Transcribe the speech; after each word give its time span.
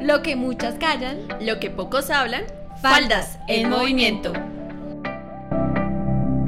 Lo 0.00 0.22
que 0.22 0.36
muchas 0.36 0.76
callan, 0.76 1.26
lo 1.40 1.58
que 1.58 1.70
pocos 1.70 2.10
hablan, 2.10 2.44
Faldas 2.80 3.38
en 3.48 3.68
Movimiento. 3.68 4.32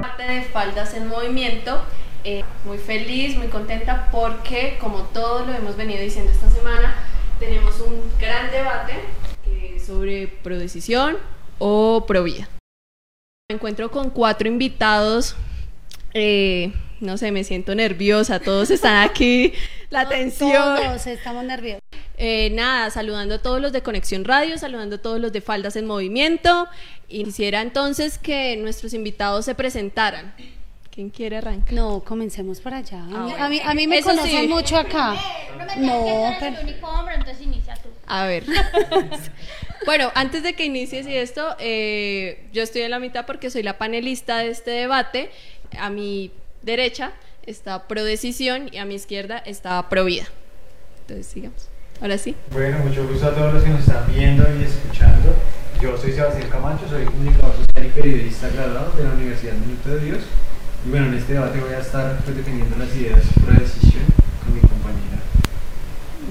Parte 0.00 0.23
de 0.23 0.43
Faldas 0.43 0.95
en 0.95 1.09
Movimiento, 1.09 1.82
eh, 2.23 2.45
muy 2.64 2.79
feliz, 2.79 3.36
muy 3.36 3.48
contenta 3.48 4.09
porque 4.12 4.79
como 4.80 5.02
todos 5.02 5.48
lo 5.48 5.52
hemos 5.52 5.77
venido 5.77 6.00
diciendo 6.00 6.30
esta 6.30 6.48
semana, 6.48 6.95
tenemos 7.41 7.80
un 7.80 8.00
gran 8.21 8.52
debate 8.52 8.93
eh, 9.46 9.82
sobre 9.85 10.29
prodecisión 10.29 11.17
o 11.59 12.05
provida. 12.07 12.48
Me 13.48 13.57
encuentro 13.57 13.91
con 13.91 14.11
cuatro 14.11 14.46
invitados. 14.46 15.35
Eh, 16.14 16.73
no 17.01 17.19
sé, 17.19 17.32
me 17.32 17.43
siento 17.43 17.75
nerviosa, 17.75 18.39
todos 18.39 18.71
están 18.71 19.03
aquí, 19.03 19.55
la 19.91 20.09
tensión. 20.09 20.52
Todos 20.77 21.06
estamos 21.06 21.45
nerviosos. 21.45 21.82
Eh, 22.16 22.50
nada, 22.52 22.91
saludando 22.91 23.37
a 23.37 23.38
todos 23.42 23.60
los 23.60 23.73
de 23.73 23.83
Conexión 23.83 24.24
Radio, 24.24 24.59
saludando 24.59 24.96
a 24.96 24.98
todos 24.98 25.20
los 25.20 25.32
de 25.32 25.41
Faldas 25.41 25.77
en 25.77 25.87
Movimiento. 25.87 26.69
Y 27.09 27.24
quisiera 27.24 27.60
entonces 27.60 28.18
que 28.18 28.56
nuestros 28.56 28.95
invitados 28.95 29.45
se 29.45 29.55
presentaran. 29.55 30.34
¿Quién 30.91 31.10
quiere 31.10 31.37
arrancar? 31.38 31.73
No, 31.73 32.01
comencemos 32.01 32.60
por 32.60 32.74
allá. 32.74 33.05
Ah, 33.12 33.29
a, 33.38 33.48
mí, 33.48 33.60
a 33.65 33.74
mí 33.74 33.87
me 33.87 33.98
Eso 33.98 34.10
conocen 34.10 34.42
sí. 34.42 34.48
mucho 34.48 34.77
acá. 34.77 35.15
No, 35.79 36.34
pero- 36.41 36.59
el 36.59 36.65
único 36.65 36.88
hombre, 36.88 37.15
entonces 37.15 37.43
inicia 37.43 37.74
tú. 37.77 37.88
A 38.07 38.27
ver. 38.27 38.45
bueno, 39.87 40.10
antes 40.15 40.43
de 40.43 40.54
que 40.54 40.65
inicies 40.65 41.07
y 41.07 41.15
esto, 41.15 41.57
eh, 41.59 42.48
yo 42.52 42.62
estoy 42.62 42.82
en 42.82 42.91
la 42.91 42.98
mitad 42.98 43.24
porque 43.24 43.51
soy 43.51 43.62
la 43.62 43.79
panelista 43.79 44.38
de 44.38 44.51
este 44.51 44.73
debate. 44.73 45.30
A 45.79 45.91
mi 45.91 46.32
derecha 46.62 47.12
está 47.50 47.86
Prodecisión 47.88 48.68
y 48.72 48.78
a 48.78 48.84
mi 48.84 48.95
izquierda 48.95 49.38
está 49.38 49.88
Provida. 49.88 50.24
Entonces, 51.02 51.27
sigamos. 51.27 51.68
Ahora 52.00 52.16
sí. 52.16 52.34
Bueno, 52.52 52.78
mucho 52.78 53.06
gusto 53.06 53.26
a 53.26 53.34
todos 53.34 53.52
los 53.52 53.62
que 53.62 53.70
nos 53.70 53.80
están 53.80 54.06
viendo 54.10 54.42
y 54.59 54.64
escuchando. 54.64 55.34
Yo 55.82 55.96
soy 55.98 56.12
Sebastián 56.12 56.48
Camacho, 56.51 56.88
soy 56.88 57.04
comunicador 57.04 57.54
social 57.57 57.87
y 57.87 57.88
periodista 57.88 58.48
graduado 58.48 58.92
de 58.96 59.04
la 59.04 59.10
Universidad 59.10 59.54
Minuto 59.54 59.90
de 59.90 60.04
Dios. 60.04 60.18
Y 60.87 60.90
bueno, 60.90 61.07
en 61.09 61.15
este 61.15 61.34
debate 61.34 61.60
voy 61.60 61.74
a 61.74 61.80
estar 61.80 62.18
pues, 62.24 62.37
defendiendo 62.37 62.76
las 62.76 62.95
ideas 62.96 63.20
por 63.45 63.59
decisión 63.59 64.04
con 64.42 64.54
mi 64.54 64.60
compañera. 64.60 65.20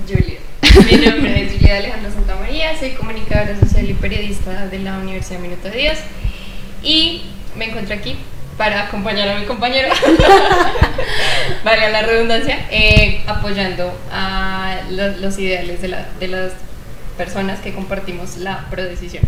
Julia. 0.08 0.39
Mi 0.86 1.06
nombre 1.06 1.44
es 1.44 1.54
Julia 1.54 1.78
Alejandra 1.78 2.11
Santamaría, 2.11 2.80
soy 2.80 2.92
comunicadora 2.92 3.59
social 3.59 3.89
y 3.89 3.94
periodista 3.94 4.67
de 4.67 4.80
la 4.80 4.98
Universidad 5.00 5.39
Minuto 5.39 5.67
de 5.67 5.78
Dios 5.78 5.98
y 6.81 7.23
me 7.56 7.66
encuentro 7.66 7.95
aquí 7.95 8.17
para 8.60 8.82
acompañar 8.88 9.30
a 9.30 9.40
mi 9.40 9.46
compañero, 9.46 9.88
valga 11.64 11.90
la 11.90 12.02
redundancia, 12.02 12.68
eh, 12.70 13.24
apoyando 13.26 13.98
a 14.12 14.82
lo- 14.92 15.16
los 15.18 15.40
ideales 15.40 15.82
de, 15.82 15.88
la- 15.88 16.06
de 16.20 16.28
las 16.28 16.52
personas 17.18 17.60
que 17.62 17.74
compartimos 17.74 18.36
la 18.38 18.66
prodecisión. 18.70 19.24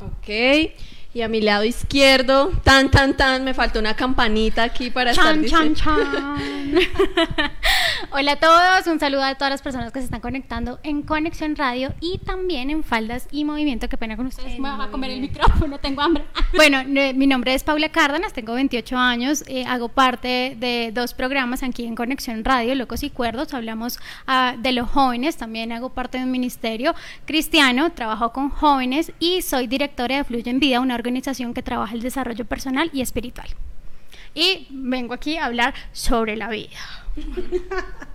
Ok. 0.00 0.72
Y 1.14 1.22
a 1.22 1.28
mi 1.28 1.40
lado 1.42 1.64
izquierdo, 1.64 2.50
tan, 2.64 2.90
tan, 2.90 3.14
tan, 3.16 3.44
me 3.44 3.52
falta 3.52 3.78
una 3.78 3.94
campanita 3.94 4.62
aquí 4.62 4.90
para 4.90 5.10
estar 5.10 5.34
Chan, 5.34 5.44
chan, 5.46 5.74
diciendo- 5.74 5.80
chan. 5.82 7.50
Hola 8.10 8.32
a 8.32 8.36
todos, 8.36 8.86
un 8.86 9.00
saludo 9.00 9.24
a 9.24 9.34
todas 9.34 9.50
las 9.50 9.60
personas 9.60 9.92
que 9.92 9.98
se 9.98 10.04
están 10.04 10.20
conectando 10.20 10.78
en 10.84 11.02
Conexión 11.02 11.56
Radio 11.56 11.92
y 12.00 12.18
también 12.18 12.70
en 12.70 12.84
Faldas 12.84 13.26
y 13.32 13.44
Movimiento. 13.44 13.88
Qué 13.88 13.96
pena 13.96 14.16
con 14.16 14.26
ustedes, 14.26 14.58
me 14.58 14.68
va 14.68 14.84
a 14.84 14.90
comer 14.90 15.10
el 15.10 15.20
micrófono, 15.20 15.78
tengo 15.78 16.02
hambre. 16.02 16.24
Bueno, 16.54 16.82
mi 16.84 17.26
nombre 17.26 17.54
es 17.54 17.62
Paula 17.62 17.90
Cárdenas, 17.90 18.32
tengo 18.32 18.54
28 18.54 18.96
años, 18.96 19.44
eh, 19.46 19.64
hago 19.66 19.88
parte 19.88 20.56
de 20.58 20.90
dos 20.92 21.12
programas 21.12 21.62
aquí 21.62 21.84
en 21.84 21.94
Conexión 21.94 22.44
Radio, 22.44 22.74
Locos 22.74 23.02
y 23.02 23.10
Cuerdos, 23.10 23.52
hablamos 23.52 23.98
ah, 24.26 24.54
de 24.58 24.72
los 24.72 24.88
jóvenes, 24.88 25.36
también 25.36 25.72
hago 25.72 25.90
parte 25.90 26.18
de 26.18 26.24
un 26.24 26.30
ministerio 26.30 26.94
cristiano, 27.26 27.92
trabajo 27.92 28.32
con 28.32 28.48
jóvenes 28.48 29.12
y 29.18 29.42
soy 29.42 29.66
directora 29.66 30.16
de 30.16 30.24
Fluye 30.24 30.50
en 30.50 30.58
Vida, 30.58 30.80
una 30.80 30.94
organización 30.94 31.52
que 31.52 31.62
trabaja 31.62 31.94
el 31.94 32.00
desarrollo 32.00 32.44
personal 32.44 32.90
y 32.92 33.02
espiritual. 33.02 33.48
Y 34.34 34.66
vengo 34.70 35.14
aquí 35.14 35.36
a 35.36 35.46
hablar 35.46 35.74
sobre 35.92 36.36
la 36.36 36.48
vida. 36.48 36.78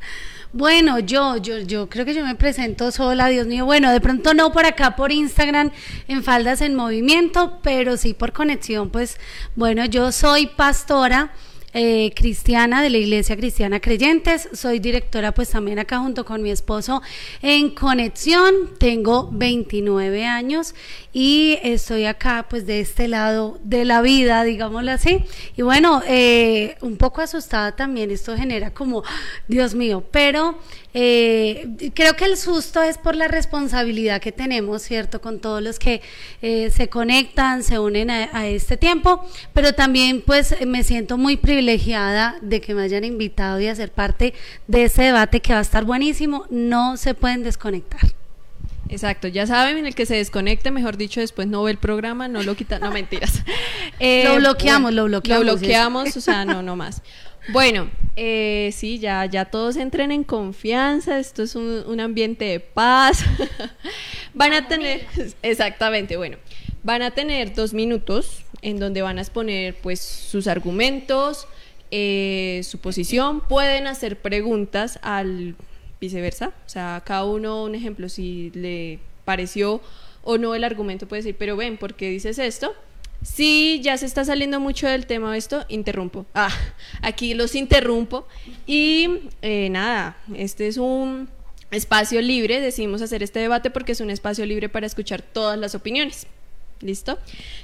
Bueno, 0.56 1.00
yo, 1.00 1.38
yo, 1.38 1.58
yo 1.58 1.90
creo 1.90 2.06
que 2.06 2.14
yo 2.14 2.24
me 2.24 2.36
presento 2.36 2.91
sola, 2.91 3.28
Dios 3.28 3.47
mío. 3.47 3.66
Bueno, 3.66 3.91
de 3.91 4.00
pronto 4.00 4.36
no 4.36 4.52
por 4.52 4.68
acá 4.68 4.96
por 4.96 5.12
Instagram 5.12 5.72
en 6.08 6.24
Faldas 6.24 6.62
en 6.62 6.75
Movimiento, 6.75 7.58
pero 7.64 7.97
sí 7.97 8.14
por 8.14 8.34
conexión. 8.34 8.91
Pues 8.91 9.18
bueno, 9.56 9.84
yo 9.86 10.12
soy 10.12 10.46
pastora 10.46 11.34
eh, 11.73 12.11
cristiana 12.16 12.81
de 12.81 12.89
la 12.89 12.97
Iglesia 12.97 13.35
Cristiana 13.35 13.79
Creyentes. 13.79 14.50
Soy 14.53 14.79
directora 14.79 15.34
pues 15.34 15.50
también 15.50 15.79
acá 15.79 16.00
junto 16.00 16.23
con 16.25 16.41
mi 16.41 16.51
esposo 16.51 17.01
en 17.41 17.72
Conexión. 17.72 18.53
Tengo 18.78 19.29
29 19.31 20.25
años 20.25 20.75
y 21.13 21.57
estoy 21.63 22.06
acá 22.06 22.45
pues 22.50 22.66
de 22.66 22.79
este 22.79 23.07
lado 23.07 23.59
de 23.63 23.85
la 23.85 24.01
vida, 24.01 24.44
digámoslo 24.44 24.91
así. 24.91 25.23
Y 25.56 25.61
bueno, 25.61 26.01
eh, 26.07 26.75
un 26.81 26.97
poco 26.97 27.22
asustada 27.22 27.75
también, 27.75 28.11
esto 28.11 28.38
genera 28.38 28.73
como, 28.73 29.03
Dios 29.47 29.75
mío, 29.75 30.03
pero 30.11 30.59
eh, 30.93 31.91
creo 31.93 32.15
que 32.15 32.25
el 32.25 32.37
susto 32.37 32.81
es 32.81 32.97
por 32.97 33.15
la 33.15 33.27
responsabilidad 33.27 34.21
que 34.21 34.31
tenemos, 34.31 34.81
¿cierto? 34.81 35.21
Con 35.21 35.39
todos 35.39 35.61
los 35.61 35.79
que 35.79 36.01
eh, 36.41 36.71
se 36.75 36.89
conectan, 36.89 37.63
se 37.63 37.79
unen 37.79 38.09
a, 38.09 38.29
a 38.31 38.47
este 38.47 38.77
tiempo, 38.77 39.25
pero 39.53 39.73
también 39.73 40.21
pues 40.25 40.55
me 40.65 40.83
siento 40.83 41.17
muy 41.17 41.37
privilegiada 41.37 42.37
de 42.41 42.61
que 42.61 42.73
me 42.75 42.83
hayan 42.83 43.03
invitado 43.03 43.59
y 43.59 43.67
a 43.67 43.75
ser 43.75 43.91
parte 43.91 44.33
de 44.67 44.83
este 44.83 45.03
debate 45.03 45.39
que 45.39 45.53
va 45.53 45.59
a 45.59 45.63
estar 45.63 45.83
buenísimo, 45.85 46.45
no 46.49 46.97
se 46.97 47.13
pueden 47.13 47.43
desconectar. 47.43 48.01
Exacto, 48.89 49.27
ya 49.27 49.47
saben, 49.47 49.85
el 49.85 49.95
que 49.95 50.05
se 50.05 50.15
desconecte, 50.15 50.69
mejor 50.69 50.97
dicho, 50.97 51.19
después 51.19 51.47
no 51.47 51.63
ve 51.63 51.71
el 51.71 51.77
programa, 51.77 52.27
no 52.27 52.43
lo 52.43 52.55
quita, 52.55 52.79
no 52.79 52.91
mentiras. 52.91 53.41
Eh, 53.99 54.23
Lo 54.25 54.35
bloqueamos, 54.37 54.91
lo 54.91 55.05
bloqueamos, 55.05 55.45
Lo 55.45 55.55
bloqueamos, 55.55 56.17
o 56.17 56.21
sea, 56.21 56.45
no, 56.45 56.61
no 56.61 56.75
más. 56.83 57.01
Bueno, 57.49 57.89
eh, 58.15 58.69
sí, 58.73 58.99
ya, 58.99 59.25
ya 59.25 59.45
todos 59.45 59.75
entren 59.75 60.11
en 60.11 60.23
confianza, 60.23 61.19
esto 61.19 61.43
es 61.43 61.55
un, 61.55 61.83
un 61.85 61.99
ambiente 61.99 62.45
de 62.45 62.59
paz. 62.59 63.23
van 64.33 64.53
a 64.53 64.67
tener, 64.67 65.05
exactamente, 65.41 66.15
bueno, 66.15 66.37
van 66.83 67.01
a 67.01 67.11
tener 67.11 67.53
dos 67.53 67.73
minutos 67.73 68.43
en 68.61 68.79
donde 68.79 69.01
van 69.01 69.17
a 69.17 69.21
exponer 69.21 69.75
pues 69.75 69.99
sus 69.99 70.47
argumentos, 70.47 71.47
eh, 71.91 72.61
su 72.63 72.79
posición, 72.79 73.41
pueden 73.41 73.87
hacer 73.87 74.19
preguntas 74.19 74.97
al 75.01 75.55
viceversa, 75.99 76.53
o 76.65 76.69
sea, 76.69 77.03
cada 77.05 77.25
uno 77.25 77.63
un 77.63 77.75
ejemplo, 77.75 78.09
si 78.09 78.51
le 78.55 78.99
pareció 79.25 79.81
o 80.23 80.37
no 80.37 80.55
el 80.55 80.63
argumento 80.63 81.07
puede 81.07 81.21
decir, 81.21 81.35
pero 81.37 81.55
ven, 81.57 81.77
¿por 81.77 81.93
qué 81.93 82.09
dices 82.09 82.39
esto? 82.39 82.73
Si 83.23 83.79
ya 83.81 83.97
se 83.97 84.06
está 84.06 84.25
saliendo 84.25 84.59
mucho 84.59 84.88
del 84.88 85.06
tema 85.06 85.35
esto, 85.38 85.66
interrumpo. 85.69 86.25
Ah, 86.34 86.53
aquí 87.01 87.34
los 87.34 87.56
interrumpo. 87.56 88.28
Y 88.67 89.29
eh, 89.41 89.69
nada, 89.69 90.17
este 90.35 90.67
es 90.67 90.78
un 90.78 91.29
espacio 91.72 92.22
libre. 92.22 92.59
Decidimos 92.59 93.01
hacer 93.01 93.23
este 93.23 93.39
debate 93.39 93.72
porque 93.72 93.94
es 93.94 94.01
un 94.01 94.09
espacio 94.09 94.45
libre 94.45 94.69
para 94.69 94.85
escuchar 94.85 95.22
todas 95.22 95.57
las 95.57 95.73
opiniones. 95.73 96.28
¿Listo? 96.81 97.17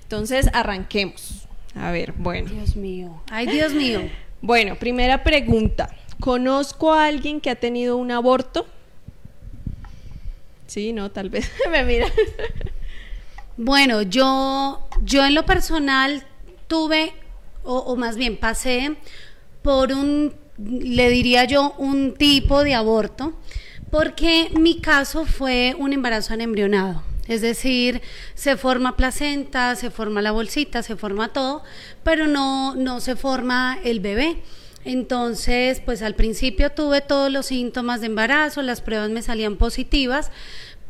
Entonces, 0.03 0.49
arranquemos. 0.53 1.47
A 1.75 1.91
ver, 1.91 2.13
bueno. 2.13 2.49
Dios 2.49 2.75
mío, 2.75 3.21
ay 3.29 3.47
Dios 3.47 3.73
mío. 3.73 4.01
Bueno, 4.41 4.75
primera 4.79 5.21
pregunta. 5.25 5.93
¿Conozco 6.21 6.93
a 6.93 7.07
alguien 7.07 7.41
que 7.41 7.49
ha 7.49 7.55
tenido 7.55 7.97
un 7.97 8.09
aborto? 8.09 8.65
Sí, 10.65 10.93
no, 10.93 11.11
tal 11.11 11.29
vez 11.29 11.51
me 11.71 11.83
mira. 11.83 12.07
Bueno, 13.61 14.03
yo, 14.03 14.87
yo 15.03 15.25
en 15.25 15.35
lo 15.35 15.45
personal 15.45 16.23
tuve, 16.67 17.11
o, 17.61 17.79
o 17.79 17.97
más 17.97 18.15
bien 18.15 18.37
pasé 18.37 18.95
por 19.61 19.91
un, 19.91 20.33
le 20.57 21.09
diría 21.09 21.43
yo, 21.43 21.73
un 21.77 22.13
tipo 22.13 22.63
de 22.63 22.73
aborto, 22.73 23.33
porque 23.91 24.49
mi 24.57 24.79
caso 24.79 25.25
fue 25.25 25.75
un 25.77 25.91
embarazo 25.91 26.33
anembrionado. 26.33 27.03
Es 27.27 27.41
decir, 27.41 28.01
se 28.33 28.55
forma 28.55 28.95
placenta, 28.95 29.75
se 29.75 29.91
forma 29.91 30.21
la 30.21 30.31
bolsita, 30.31 30.81
se 30.81 30.95
forma 30.95 31.33
todo, 31.33 31.61
pero 32.01 32.27
no, 32.27 32.75
no 32.75 33.01
se 33.01 33.17
forma 33.17 33.77
el 33.83 33.99
bebé. 33.99 34.41
Entonces, 34.85 35.81
pues 35.83 36.01
al 36.01 36.15
principio 36.15 36.71
tuve 36.71 37.01
todos 37.01 37.29
los 37.29 37.47
síntomas 37.47 37.99
de 37.99 38.07
embarazo, 38.07 38.61
las 38.61 38.79
pruebas 38.79 39.09
me 39.09 39.21
salían 39.21 39.57
positivas, 39.57 40.31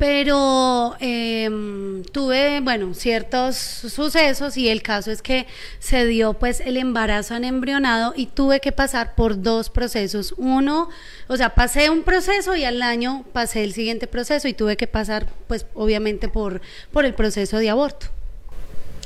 pero 0.00 0.96
em, 0.98 2.02
tuve, 2.04 2.60
bueno, 2.62 2.94
ciertos 2.94 3.56
sucesos 3.56 4.56
y 4.56 4.70
el 4.70 4.80
caso 4.82 5.10
es 5.10 5.20
que 5.20 5.46
se 5.78 6.06
dio 6.06 6.32
pues 6.32 6.60
el 6.60 6.78
embarazo 6.78 7.34
anembrionado 7.34 8.14
y 8.16 8.24
tuve 8.24 8.60
que 8.60 8.72
pasar 8.72 9.14
por 9.14 9.42
dos 9.42 9.68
procesos. 9.68 10.32
Uno, 10.38 10.88
o 11.28 11.36
sea, 11.36 11.54
pasé 11.54 11.90
un 11.90 12.02
proceso 12.02 12.56
y 12.56 12.64
al 12.64 12.80
año 12.80 13.26
pasé 13.34 13.62
el 13.62 13.74
siguiente 13.74 14.06
proceso 14.06 14.48
y 14.48 14.54
tuve 14.54 14.78
que 14.78 14.86
pasar 14.86 15.26
pues 15.46 15.66
obviamente 15.74 16.28
por, 16.28 16.62
por 16.92 17.04
el 17.04 17.12
proceso 17.12 17.58
de 17.58 17.68
aborto. 17.68 18.06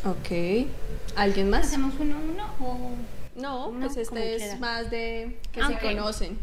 Ok. 0.05 0.69
¿Alguien 1.17 1.50
más? 1.50 1.67
¿Hacemos 1.67 1.94
uno 1.99 2.14
a 2.17 2.20
uno 2.20 2.44
o...? 2.70 2.90
No, 3.35 3.73
No, 3.73 3.81
pues 3.88 3.97
este 3.97 4.37
es 4.37 4.43
quiera. 4.43 4.58
más 4.58 4.90
de 4.93 5.37
que 5.50 5.61
Ah, 5.61 5.67
se 5.67 5.79
conocen. 5.81 6.38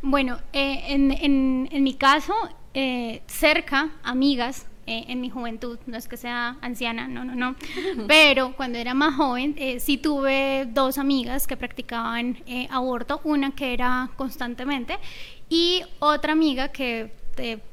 Bueno, 0.00 0.38
eh, 0.54 0.80
en, 0.88 1.10
en- 1.12 1.68
en 1.70 1.82
mi 1.82 1.92
caso, 1.92 2.32
eh, 2.74 3.22
cerca 3.26 3.90
amigas 4.02 4.66
eh, 4.86 5.06
en 5.08 5.22
mi 5.22 5.30
juventud, 5.30 5.78
no 5.86 5.96
es 5.96 6.06
que 6.08 6.18
sea 6.18 6.58
anciana, 6.60 7.08
no, 7.08 7.24
no, 7.24 7.34
no, 7.34 7.56
pero 8.06 8.54
cuando 8.54 8.76
era 8.76 8.92
más 8.92 9.14
joven 9.14 9.54
eh, 9.56 9.80
sí 9.80 9.96
tuve 9.96 10.66
dos 10.66 10.98
amigas 10.98 11.46
que 11.46 11.56
practicaban 11.56 12.42
eh, 12.46 12.68
aborto, 12.70 13.22
una 13.24 13.52
que 13.52 13.72
era 13.72 14.10
constantemente 14.16 14.98
y 15.48 15.80
otra 16.00 16.32
amiga 16.32 16.68
que 16.68 17.10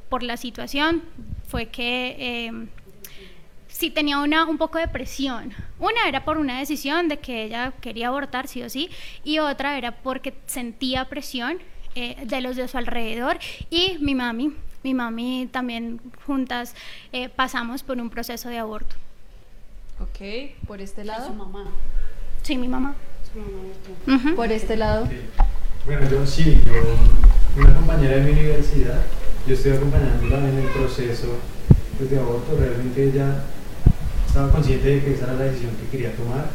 por 0.08 0.24
la 0.24 0.38
situación 0.38 1.04
fue 1.48 1.66
que 1.66 2.46
em, 2.48 2.70
sí 3.68 3.90
tenía 3.90 4.20
una, 4.20 4.46
un 4.46 4.58
poco 4.58 4.78
de 4.78 4.88
presión. 4.88 5.54
Una 5.80 6.08
era 6.08 6.24
por 6.24 6.38
una 6.38 6.60
decisión 6.60 7.10
de 7.10 7.20
que 7.20 7.44
ella 7.44 7.74
quería 7.82 8.08
abortar, 8.08 8.48
sí 8.48 8.64
o 8.64 8.70
sí, 8.70 8.90
y 9.26 9.40
otra 9.40 9.78
era 9.78 9.98
porque 9.98 10.34
sentía 10.46 11.10
presión 11.10 11.60
de 11.94 12.42
los 12.42 12.56
de 12.56 12.70
su 12.70 12.78
alrededor 12.78 13.38
y 13.70 13.98
mi 14.00 14.16
mami 14.16 14.54
mi 14.84 14.94
mami 14.94 15.48
también 15.52 16.00
juntas 16.26 16.76
eh, 17.12 17.30
pasamos 17.30 17.84
por 17.84 17.98
un 17.98 18.10
proceso 18.10 18.50
de 18.50 18.58
aborto. 18.58 18.96
Ok, 20.00 20.66
por 20.68 20.82
este 20.82 21.04
lado. 21.04 21.28
Su 21.28 21.34
mamá. 21.34 21.66
Sí, 22.42 22.58
mi 22.58 22.68
mamá. 22.68 22.96
Su 23.32 23.40
mamá 23.40 24.36
Por 24.36 24.52
este 24.52 24.76
lado. 24.76 25.08
Bueno, 25.86 26.10
yo 26.10 26.26
sí, 26.26 26.60
yo, 26.66 27.62
una 27.62 27.74
compañera 27.74 28.18
de 28.18 28.24
mi 28.24 28.32
universidad, 28.32 29.02
yo 29.48 29.54
estoy 29.54 29.74
acompañándola 29.74 30.50
en 30.50 30.58
el 30.60 30.68
proceso 30.68 31.38
pues, 31.98 32.10
de 32.10 32.20
aborto, 32.20 32.58
realmente 32.58 33.10
ella 33.10 33.44
estaba 34.28 34.52
consciente 34.52 34.88
de 34.88 35.04
que 35.04 35.14
esa 35.14 35.26
era 35.26 35.34
la 35.34 35.44
decisión 35.46 35.76
que 35.76 35.88
quería 35.98 36.16
tomar, 36.16 36.50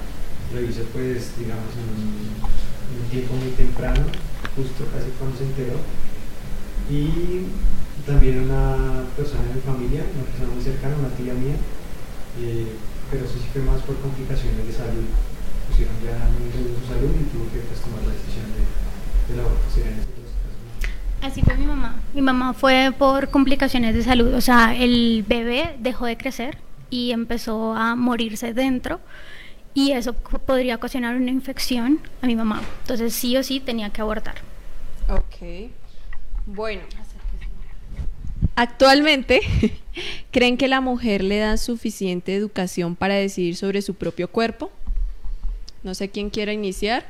lo 0.54 0.60
hizo 0.60 0.82
pues 0.92 1.36
digamos 1.38 1.70
en 1.74 3.02
un 3.02 3.10
tiempo 3.10 3.34
muy 3.34 3.50
temprano, 3.50 4.02
justo 4.54 4.84
casi 4.92 5.10
cuando 5.18 5.36
se 5.36 5.44
enteró, 5.44 5.78
y 6.88 7.46
también 8.06 8.38
una 8.40 9.04
persona 9.16 9.42
de 9.42 9.54
mi 9.54 9.60
familia, 9.60 10.04
una 10.14 10.24
persona 10.24 10.54
muy 10.54 10.62
cercana, 10.62 10.96
una 10.96 11.10
tía 11.18 11.34
mía, 11.34 11.56
eh, 12.40 12.66
pero 13.10 13.24
eso 13.24 13.34
sí 13.34 13.46
fue 13.52 13.62
más 13.62 13.82
por 13.82 13.98
complicaciones 13.98 14.66
de 14.66 14.72
salud. 14.72 15.04
Pusieron 15.68 15.94
ya 16.02 16.14
muy 16.38 16.46
de 16.46 16.78
su 16.78 16.86
salud 16.86 17.10
y 17.10 17.24
tuvo 17.34 17.50
que 17.50 17.58
pues, 17.66 17.80
tomar 17.80 18.00
la 18.06 18.14
decisión 18.14 18.46
de, 18.54 18.62
de 19.34 19.36
la 19.36 19.42
abortación 19.42 20.06
Así 21.22 21.42
fue 21.42 21.56
mi 21.56 21.66
mamá. 21.66 21.96
Mi 22.14 22.22
mamá 22.22 22.54
fue 22.54 22.94
por 22.96 23.30
complicaciones 23.30 23.94
de 23.94 24.04
salud, 24.04 24.32
o 24.34 24.40
sea, 24.40 24.76
el 24.76 25.24
bebé 25.26 25.74
dejó 25.80 26.06
de 26.06 26.16
crecer 26.16 26.58
y 26.88 27.10
empezó 27.10 27.74
a 27.74 27.96
morirse 27.96 28.54
dentro 28.54 29.00
y 29.74 29.92
eso 29.92 30.14
podría 30.14 30.76
ocasionar 30.76 31.16
una 31.16 31.30
infección 31.30 32.00
a 32.22 32.26
mi 32.26 32.36
mamá. 32.36 32.62
Entonces 32.82 33.12
sí 33.12 33.36
o 33.36 33.42
sí 33.42 33.58
tenía 33.58 33.90
que 33.90 34.02
abortar. 34.02 34.36
Ok. 35.08 35.70
Bueno, 36.46 36.82
Actualmente, 38.56 39.40
¿creen 40.32 40.56
que 40.56 40.66
la 40.66 40.80
mujer 40.80 41.22
le 41.22 41.38
da 41.38 41.58
suficiente 41.58 42.34
educación 42.34 42.96
para 42.96 43.14
decidir 43.14 43.54
sobre 43.54 43.82
su 43.82 43.94
propio 43.94 44.28
cuerpo? 44.28 44.72
No 45.82 45.94
sé 45.94 46.08
quién 46.08 46.30
quiera 46.30 46.54
iniciar. 46.54 47.06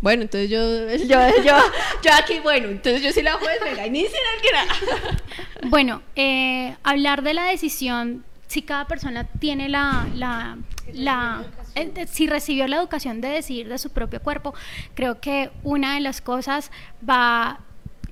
Bueno, 0.00 0.22
entonces 0.22 0.48
yo, 0.48 0.58
yo, 1.08 1.42
yo, 1.42 1.56
yo 2.02 2.10
aquí, 2.16 2.38
bueno, 2.38 2.68
entonces 2.68 3.02
yo 3.02 3.10
sí 3.10 3.20
la 3.20 3.32
juez, 3.32 3.58
venga, 3.62 3.86
inicien 3.86 4.22
alguien. 4.34 5.18
Bueno, 5.70 6.02
eh, 6.14 6.76
hablar 6.82 7.22
de 7.22 7.32
la 7.32 7.44
decisión, 7.44 8.22
si 8.48 8.62
cada 8.62 8.86
persona 8.86 9.24
tiene 9.24 9.70
la, 9.70 10.06
la, 10.14 10.58
la 10.92 11.46
eh, 11.74 12.06
si 12.06 12.26
recibió 12.26 12.68
la 12.68 12.76
educación 12.76 13.22
de 13.22 13.28
decidir 13.28 13.68
de 13.68 13.78
su 13.78 13.90
propio 13.90 14.20
cuerpo, 14.20 14.54
creo 14.94 15.20
que 15.20 15.50
una 15.62 15.94
de 15.94 16.00
las 16.00 16.20
cosas 16.20 16.70
va 17.08 17.60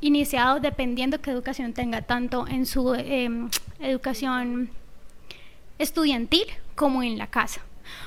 iniciado 0.02 0.60
dependiendo 0.60 1.22
qué 1.22 1.30
educación 1.30 1.72
tenga, 1.72 2.02
tanto 2.02 2.46
en 2.46 2.66
su 2.66 2.94
em, 2.94 3.48
educación 3.80 4.70
estudiantil 5.78 6.44
como 6.74 7.02
en 7.02 7.16
la 7.16 7.28
casa. 7.28 7.62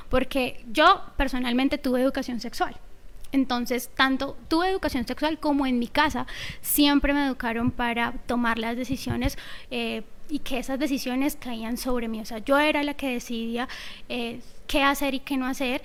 Porque 0.10 0.64
yo 0.72 1.02
personalmente 1.18 1.78
tuve 1.78 2.02
educación 2.02 2.40
sexual. 2.40 2.76
Entonces, 3.32 3.90
tanto 3.96 4.38
tuve 4.48 4.70
educación 4.70 5.06
sexual 5.08 5.40
como 5.40 5.66
en 5.66 5.80
mi 5.80 5.88
casa, 5.88 6.28
siempre 6.62 7.14
me 7.14 7.26
educaron 7.26 7.72
para 7.72 8.14
tomar 8.28 8.60
las 8.60 8.78
decisiones 8.78 9.38
eh, 9.72 10.04
y 10.30 10.40
que 10.40 10.58
esas 10.58 10.80
decisiones 10.80 11.36
caían 11.36 11.78
sobre 11.78 12.08
mí. 12.08 12.20
O 12.22 12.26
sea, 12.26 12.38
yo 12.40 12.58
era 12.60 12.84
la 12.84 12.94
que 12.94 13.10
decidía 13.10 13.68
eh, 14.10 14.42
qué 14.68 14.84
hacer 14.84 15.14
y 15.16 15.20
qué 15.20 15.38
no 15.38 15.48
hacer 15.48 15.82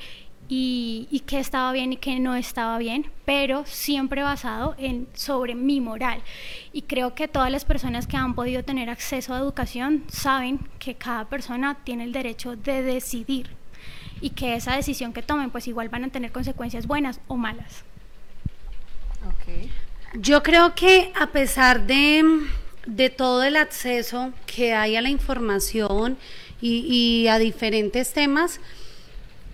y, 0.50 1.06
y 1.12 1.20
qué 1.20 1.38
estaba 1.38 1.70
bien 1.70 1.93
y 1.93 1.97
qué 1.97 2.19
no 2.19 2.35
estaba 2.35 2.76
bien, 2.76 3.06
pero 3.25 3.64
siempre 3.67 4.23
basado 4.23 4.75
en 4.79 5.06
sobre 5.14 5.55
mi 5.55 5.81
moral. 5.81 6.20
Y 6.73 6.82
creo 6.82 7.14
que 7.14 7.29
todas 7.29 7.52
las 7.52 7.64
personas 7.64 8.08
que 8.08 8.17
han 8.17 8.35
podido 8.35 8.64
tener 8.64 8.91
acceso 8.91 9.32
a 9.32 9.38
educación 9.38 10.02
saben 10.11 10.58
que 10.81 10.97
cada 10.97 11.26
persona 11.26 11.79
tiene 11.85 12.02
el 12.02 12.12
derecho 12.12 12.56
de 12.56 12.82
decidir 12.82 13.50
y 14.20 14.31
que 14.31 14.56
esa 14.56 14.75
decisión 14.75 15.12
que 15.12 15.23
tomen 15.23 15.50
pues 15.50 15.69
igual 15.69 15.88
van 15.88 16.05
a 16.05 16.08
tener 16.08 16.32
consecuencias 16.32 16.88
buenas 16.88 17.20
o 17.29 17.37
malas. 17.37 17.85
Okay. 19.41 19.70
Yo 20.14 20.43
creo 20.43 20.75
que 20.75 21.12
a 21.14 21.29
pesar 21.29 21.87
de, 21.87 22.25
de, 22.87 23.08
todo 23.08 23.44
el 23.44 23.55
acceso 23.55 24.32
que 24.47 24.75
hay 24.75 24.97
a 24.97 25.00
la 25.00 25.11
información 25.11 26.19
y, 26.61 26.81
y 26.88 27.29
a 27.29 27.38
diferentes 27.38 28.12
temas, 28.12 28.61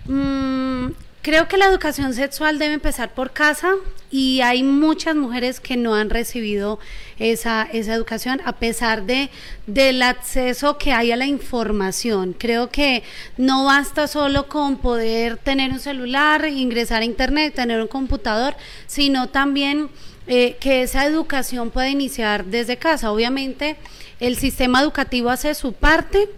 Mm, 0.08 0.92
creo 1.22 1.48
que 1.48 1.56
la 1.56 1.66
educación 1.66 2.14
sexual 2.14 2.58
debe 2.58 2.74
empezar 2.74 3.12
por 3.14 3.32
casa 3.32 3.74
y 4.10 4.40
hay 4.42 4.62
muchas 4.62 5.16
mujeres 5.16 5.58
que 5.58 5.76
no 5.76 5.94
han 5.94 6.10
recibido 6.10 6.78
esa, 7.18 7.68
esa 7.72 7.94
educación 7.94 8.40
a 8.44 8.52
pesar 8.52 9.04
de 9.04 9.30
del 9.66 10.02
acceso 10.02 10.78
que 10.78 10.92
hay 10.92 11.10
a 11.10 11.16
la 11.16 11.26
información. 11.26 12.34
Creo 12.38 12.70
que 12.70 13.02
no 13.36 13.64
basta 13.64 14.06
solo 14.06 14.48
con 14.48 14.78
poder 14.78 15.36
tener 15.38 15.72
un 15.72 15.80
celular, 15.80 16.46
ingresar 16.46 17.02
a 17.02 17.04
internet, 17.04 17.54
tener 17.54 17.80
un 17.80 17.88
computador, 17.88 18.54
sino 18.86 19.28
también 19.28 19.88
eh, 20.28 20.56
que 20.60 20.82
esa 20.82 21.06
educación 21.06 21.70
puede 21.70 21.90
iniciar 21.90 22.44
desde 22.44 22.76
casa. 22.76 23.12
Obviamente 23.12 23.76
el 24.18 24.36
sistema 24.36 24.80
educativo 24.80 25.30
hace 25.30 25.54
su 25.54 25.72
parte, 25.72 26.28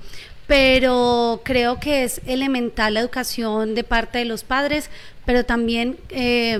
pero 0.48 1.42
creo 1.44 1.78
que 1.78 2.04
es 2.04 2.22
elemental 2.26 2.94
la 2.94 3.00
educación 3.00 3.74
de 3.74 3.84
parte 3.84 4.16
de 4.16 4.24
los 4.24 4.44
padres, 4.44 4.88
pero 5.26 5.44
también 5.44 5.98
eh, 6.08 6.58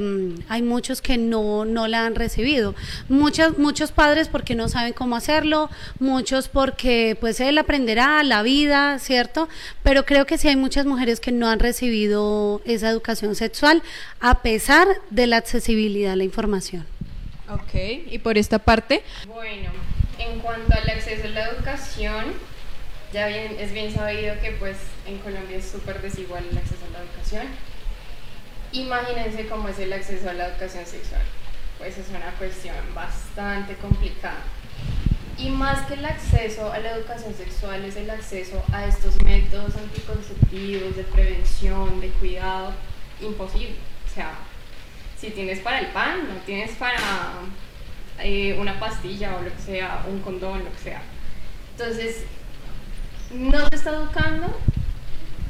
hay 0.50 0.60
muchos 0.60 1.00
que 1.00 1.16
no, 1.16 1.64
no 1.64 1.88
la 1.88 2.04
han 2.04 2.14
recibido. 2.14 2.74
Muchos, 3.08 3.56
muchos 3.56 3.90
padres 3.90 4.28
porque 4.28 4.54
no 4.54 4.68
saben 4.68 4.92
cómo 4.92 5.16
hacerlo, 5.16 5.70
muchos 6.00 6.48
porque 6.48 7.16
pues 7.18 7.40
él 7.40 7.56
aprenderá 7.56 8.22
la 8.24 8.42
vida, 8.42 8.98
¿cierto? 8.98 9.48
Pero 9.82 10.04
creo 10.04 10.26
que 10.26 10.36
sí 10.36 10.48
hay 10.48 10.56
muchas 10.56 10.84
mujeres 10.84 11.18
que 11.18 11.32
no 11.32 11.48
han 11.48 11.58
recibido 11.58 12.60
esa 12.66 12.90
educación 12.90 13.34
sexual 13.36 13.82
a 14.20 14.42
pesar 14.42 14.86
de 15.08 15.26
la 15.26 15.38
accesibilidad 15.38 16.12
a 16.12 16.16
la 16.16 16.24
información. 16.24 16.84
Ok, 17.48 18.04
y 18.10 18.18
por 18.18 18.36
esta 18.36 18.58
parte. 18.58 19.02
Bueno, 19.26 19.70
en 20.18 20.40
cuanto 20.40 20.74
al 20.74 20.90
acceso 20.90 21.24
a 21.24 21.30
la 21.30 21.48
educación, 21.48 22.34
ya 23.12 23.26
bien, 23.28 23.56
es 23.58 23.72
bien 23.72 23.92
sabido 23.92 24.38
que 24.40 24.52
pues 24.52 24.76
en 25.06 25.18
Colombia 25.18 25.56
es 25.56 25.68
súper 25.68 26.02
desigual 26.02 26.44
el 26.50 26.58
acceso 26.58 26.84
a 26.86 26.98
la 26.98 27.04
educación. 27.04 27.46
Imagínense 28.72 29.46
cómo 29.46 29.68
es 29.68 29.78
el 29.78 29.92
acceso 29.92 30.28
a 30.28 30.34
la 30.34 30.48
educación 30.48 30.84
sexual. 30.84 31.22
Pues 31.78 31.96
es 31.96 32.08
una 32.10 32.32
cuestión 32.32 32.76
bastante 32.94 33.74
complicada. 33.74 34.42
Y 35.38 35.50
más 35.50 35.86
que 35.86 35.94
el 35.94 36.04
acceso 36.04 36.70
a 36.70 36.78
la 36.80 36.96
educación 36.96 37.32
sexual 37.32 37.84
es 37.84 37.96
el 37.96 38.10
acceso 38.10 38.62
a 38.72 38.86
estos 38.86 39.22
métodos 39.22 39.76
anticonceptivos, 39.76 40.96
de 40.96 41.04
prevención, 41.04 42.00
de 42.00 42.08
cuidado, 42.08 42.72
imposible. 43.20 43.76
O 44.10 44.14
sea, 44.14 44.32
si 45.16 45.30
tienes 45.30 45.60
para 45.60 45.78
el 45.78 45.86
pan, 45.88 46.28
no 46.28 46.34
tienes 46.44 46.72
para 46.72 46.98
eh, 48.20 48.56
una 48.58 48.78
pastilla 48.80 49.36
o 49.36 49.42
lo 49.42 49.54
que 49.54 49.62
sea, 49.62 50.04
un 50.08 50.20
condón, 50.20 50.64
lo 50.64 50.72
que 50.72 50.78
sea. 50.78 51.02
Entonces, 51.72 52.24
no 53.32 53.66
se 53.68 53.76
está 53.76 53.90
educando, 53.90 54.46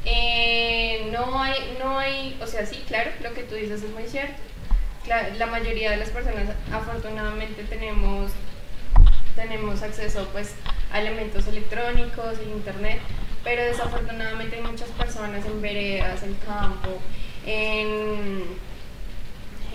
eh, 0.04 1.10
no, 1.12 1.40
hay, 1.42 1.76
no 1.78 1.98
hay, 1.98 2.38
o 2.42 2.46
sea, 2.46 2.66
sí, 2.66 2.82
claro, 2.86 3.10
lo 3.22 3.32
que 3.34 3.42
tú 3.42 3.54
dices 3.54 3.82
es 3.82 3.90
muy 3.90 4.06
cierto. 4.06 4.36
La, 5.06 5.46
mayoría 5.46 5.90
de 5.90 5.96
las 5.96 6.10
personas 6.10 6.50
afortunadamente 6.70 7.62
tenemos, 7.64 8.30
tenemos 9.34 9.82
acceso 9.82 10.28
pues, 10.32 10.54
a 10.92 11.00
elementos 11.00 11.46
electrónicos, 11.46 12.38
y 12.44 12.50
internet, 12.50 13.00
pero 13.42 13.62
desafortunadamente 13.62 14.56
hay 14.56 14.62
muchas 14.62 14.90
personas 14.90 15.46
en 15.46 15.62
veredas, 15.62 16.22
en 16.22 16.34
campo, 16.34 16.98
en, 17.46 18.44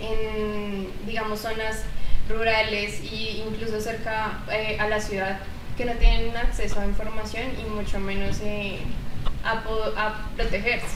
en 0.00 0.92
digamos, 1.06 1.40
zonas 1.40 1.82
rurales 2.28 3.00
e 3.00 3.42
incluso 3.48 3.80
cerca 3.80 4.44
eh, 4.52 4.76
a 4.78 4.88
la 4.88 5.00
ciudad 5.00 5.40
que 5.76 5.84
no 5.84 5.92
tienen 5.92 6.36
acceso 6.36 6.80
a 6.80 6.86
información 6.86 7.52
y 7.60 7.68
mucho 7.68 7.98
menos 7.98 8.38
eh, 8.42 8.80
a, 9.44 10.30
protegerse. 10.36 10.86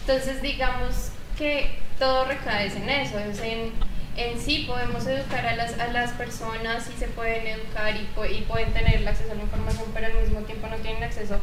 Entonces 0.00 0.42
digamos 0.42 1.12
que 1.38 1.78
todo 1.98 2.24
recae 2.24 2.66
en 2.66 2.88
eso, 2.88 3.18
es 3.18 3.40
en, 3.40 3.72
en 4.16 4.40
sí 4.40 4.64
podemos 4.66 5.06
educar 5.06 5.46
a 5.46 5.56
las, 5.56 6.12
personas 6.12 6.88
y 6.94 6.98
se 6.98 7.08
pueden 7.08 7.46
educar 7.46 7.94
y, 7.96 8.40
pueden 8.42 8.72
tener 8.72 9.06
acceso 9.06 9.32
a 9.32 9.34
la 9.34 9.42
información, 9.42 9.86
pero 9.94 10.06
al 10.06 10.14
mismo 10.14 10.40
tiempo 10.40 10.66
no 10.68 10.76
tienen 10.76 11.02
acceso 11.02 11.38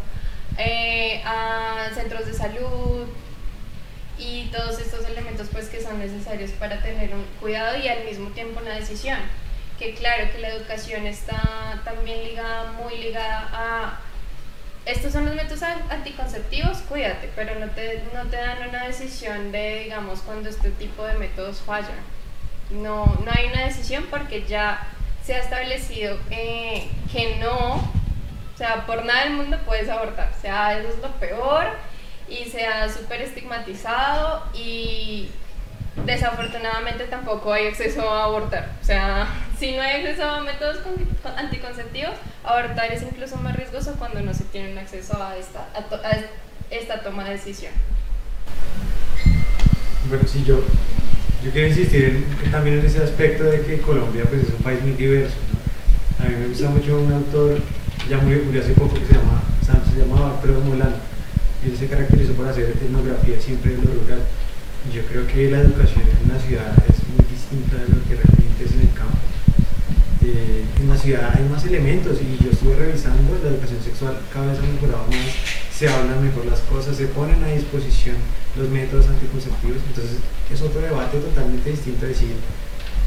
eh, 0.58 1.22
a 1.26 1.90
centros 1.94 2.26
de 2.26 2.34
salud 2.34 3.08
y 4.18 4.46
todos 4.46 4.80
estos 4.80 5.06
elementos 5.06 5.48
pues 5.52 5.70
que 5.70 5.82
son 5.82 6.00
necesarios 6.00 6.52
para 6.52 6.82
tener 6.82 7.14
un 7.14 7.24
cuidado 7.40 7.78
y 7.78 7.88
al 7.88 8.04
mismo 8.04 8.30
tiempo 8.30 8.60
una 8.60 8.76
decisión. 8.76 9.20
Que 9.78 9.94
claro 9.94 10.32
que 10.32 10.40
la 10.40 10.50
educación 10.50 11.06
está 11.06 11.82
también 11.84 12.24
ligada, 12.24 12.72
muy 12.74 12.98
ligada 12.98 13.50
a 13.54 14.00
estos 14.88 15.12
son 15.12 15.26
los 15.26 15.36
métodos 15.36 15.64
anticonceptivos, 15.64 16.78
cuídate, 16.88 17.30
pero 17.36 17.60
no 17.60 17.70
te, 17.72 18.02
no 18.14 18.24
te 18.30 18.38
dan 18.38 18.70
una 18.70 18.86
decisión 18.86 19.52
de, 19.52 19.82
digamos, 19.84 20.22
cuando 20.22 20.48
este 20.48 20.72
tipo 20.72 21.04
de 21.04 21.16
métodos 21.16 21.60
fallan. 21.60 22.00
No, 22.70 23.06
no 23.06 23.30
hay 23.30 23.48
una 23.48 23.66
decisión 23.66 24.06
porque 24.10 24.46
ya 24.48 24.88
se 25.26 25.36
ha 25.36 25.40
establecido 25.40 26.18
eh, 26.32 26.88
que 27.12 27.36
no, 27.36 27.76
o 27.76 28.58
sea, 28.58 28.86
por 28.86 29.04
nada 29.04 29.26
del 29.26 29.34
mundo 29.34 29.60
puedes 29.66 29.90
abortar. 29.90 30.32
O 30.38 30.42
sea, 30.42 30.80
eso 30.80 30.88
es 30.88 31.00
lo 31.00 31.12
peor 31.16 31.68
y 32.30 32.46
se 32.46 32.66
ha 32.66 32.88
súper 32.88 33.22
estigmatizado 33.22 34.46
y 34.54 35.30
desafortunadamente 36.06 37.06
tampoco 37.06 37.54
hay 37.54 37.68
acceso 37.68 38.10
a 38.10 38.26
abortar. 38.26 38.70
O 38.82 38.86
sea, 38.86 39.28
si 39.60 39.76
no 39.76 39.82
hay 39.82 40.02
acceso 40.02 40.24
a 40.24 40.42
métodos 40.42 40.80
anticonceptivos, 41.36 42.14
abortar 42.44 42.92
es 42.92 43.02
incluso 43.04 43.38
más 43.38 43.56
riesgoso 43.56 43.96
cuando 43.98 44.22
no 44.22 44.34
se 44.34 44.44
tiene 44.46 44.80
acceso 44.80 45.22
a 45.22 45.38
esta, 45.38 45.68
a, 45.76 46.18
esta 46.70 47.02
toma 47.02 47.26
de 47.26 47.32
decisión. 47.32 47.72
Bueno, 50.10 50.24
sí, 50.28 50.44
yo, 50.46 50.62
yo 51.44 51.52
quiero 51.52 51.68
insistir 51.68 52.26
también 52.52 52.80
en 52.80 52.86
ese 52.86 53.04
aspecto 53.04 53.44
de 53.44 53.62
que 53.62 53.82
Colombia 53.82 54.24
pues, 54.30 54.44
es 54.44 54.50
un 54.50 54.64
país 54.64 54.82
muy 54.82 54.92
diverso. 54.92 55.36
A 56.20 56.24
mí 56.24 56.36
me 56.36 56.48
gusta 56.48 56.70
mucho 56.70 57.00
un 57.00 57.12
autor 57.12 57.60
ya 58.10 58.18
muy 58.20 58.36
murió 58.38 58.62
hace 58.62 58.72
poco 58.72 58.94
que 58.94 59.06
se 59.06 59.14
llama, 59.14 59.44
se 59.62 60.00
llamaba 60.00 60.32
Alfredo 60.36 60.62
Molano. 60.62 60.96
Él 61.66 61.78
se 61.78 61.88
caracterizó 61.88 62.34
por 62.34 62.48
hacer 62.48 62.70
etnografía 62.70 63.42
siempre 63.42 63.74
en 63.74 63.84
lo 63.84 63.92
rural 63.92 64.22
yo 64.94 65.04
creo 65.06 65.28
que 65.28 65.50
la 65.50 65.60
educación 65.60 66.04
en 66.08 66.32
la 66.32 66.40
ciudad 66.40 66.74
es 66.88 67.00
muy 67.12 67.26
distinta 67.30 67.76
de 67.76 67.90
lo 67.90 68.00
que 68.08 68.16
realmente 68.16 68.64
es 68.64 68.72
en 68.72 68.82
el 68.82 68.94
campo. 68.94 69.18
Eh, 70.24 70.66
en 70.80 70.90
la 70.90 70.98
ciudad 70.98 71.34
hay 71.36 71.44
más 71.50 71.66
elementos 71.66 72.18
y 72.22 72.44
yo 72.44 72.52
estuve 72.52 72.76
revisando 72.76 73.38
la 73.44 73.50
educación 73.50 73.82
sexual, 73.84 74.18
cada 74.34 74.52
vez 74.52 74.60
ha 74.60 74.64
mejorado 74.64 75.06
más, 75.08 75.28
se 75.72 75.90
hablan 75.90 76.24
mejor 76.24 76.46
las 76.46 76.60
cosas, 76.62 76.96
se 76.98 77.08
ponen 77.08 77.44
a 77.44 77.48
disposición 77.48 78.16
los 78.56 78.70
métodos 78.70 79.08
anticonceptivos, 79.08 79.78
entonces 79.88 80.18
es 80.52 80.62
otro 80.62 80.82
debate 80.82 81.20
totalmente 81.20 81.70
distinto 81.70 82.06
decir 82.06 82.34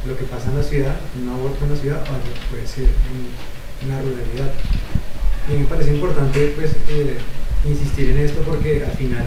lo 0.06 0.16
que 0.16 0.24
pasa 0.24 0.50
en 0.50 0.56
la 0.56 0.62
ciudad, 0.62 0.96
un 1.20 1.28
aborto 1.28 1.64
en 1.64 1.72
la 1.72 1.76
ciudad 1.76 2.02
o 2.02 2.12
lo 2.12 2.24
que 2.24 2.46
puede 2.50 2.66
ser 2.66 2.88
en, 2.88 3.88
la 3.88 4.00
ruralidad. 4.02 4.52
Y 5.48 5.58
me 5.58 5.64
parece 5.64 5.94
importante 5.94 6.52
pues, 6.54 6.72
eh, 6.88 7.16
insistir 7.64 8.10
en 8.10 8.18
esto 8.18 8.42
porque 8.42 8.84
al 8.84 8.92
final 8.92 9.24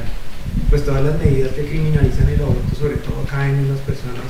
pues 0.70 0.86
todas 0.86 1.04
las 1.04 1.18
medidas 1.20 1.54
que 1.54 1.66
criminalizan 1.66 2.30
el 2.30 2.42
aborto 2.42 2.76
sobre 2.76 2.98
todo 2.98 3.24
caen 3.30 3.56
en 3.56 3.70
las 3.70 3.80
personas 3.82 4.26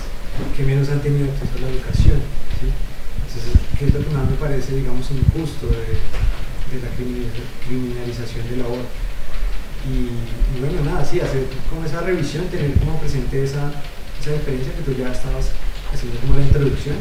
que 0.55 0.63
menos 0.63 0.89
han 0.89 1.01
tenido 1.01 1.29
acceso 1.29 1.53
a 1.57 1.61
la 1.61 1.69
educación. 1.69 2.19
Entonces, 2.59 3.57
¿qué 3.77 3.85
es 3.87 3.93
que 3.93 4.13
más 4.13 4.29
me 4.29 4.37
parece, 4.37 4.75
digamos, 4.75 5.09
injusto 5.09 5.67
de, 5.67 5.97
la 6.81 6.89
criminalización 7.65 8.49
del 8.49 8.61
aborto? 8.61 8.93
Y, 9.83 10.59
bueno, 10.59 10.83
nada, 10.85 11.05
sí, 11.05 11.19
hacer 11.19 11.45
como 11.69 11.85
esa 11.85 12.01
revisión, 12.01 12.47
tener 12.47 12.73
como 12.79 12.99
presente 12.99 13.43
esa, 13.43 13.71
esa 14.19 14.31
diferencia 14.31 14.73
que 14.73 14.83
tú 14.83 14.93
ya 14.97 15.11
estabas 15.11 15.51
haciendo 15.93 16.19
como 16.21 16.39
la 16.39 16.45
introducción, 16.45 16.97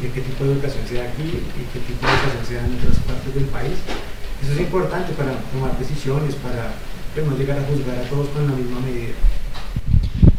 de 0.00 0.10
qué 0.10 0.20
tipo 0.20 0.44
de 0.44 0.52
educación 0.52 0.84
se 0.88 0.94
da 0.94 1.04
aquí 1.04 1.22
y 1.22 1.62
qué 1.70 1.80
tipo 1.84 2.00
de 2.06 2.12
educación 2.12 2.44
se 2.46 2.54
da 2.54 2.64
en 2.64 2.74
otras 2.80 2.96
partes 3.04 3.34
del 3.34 3.48
país. 3.52 3.76
Eso 4.42 4.52
es 4.52 4.60
importante 4.60 5.12
para 5.12 5.36
tomar 5.52 5.76
decisiones, 5.78 6.34
para 6.36 6.72
no 7.16 7.36
llegar 7.36 7.58
a 7.58 7.62
juzgar 7.64 7.98
a 7.98 8.02
todos 8.02 8.28
con 8.28 8.46
la 8.46 8.54
misma 8.54 8.80
medida. 8.80 9.14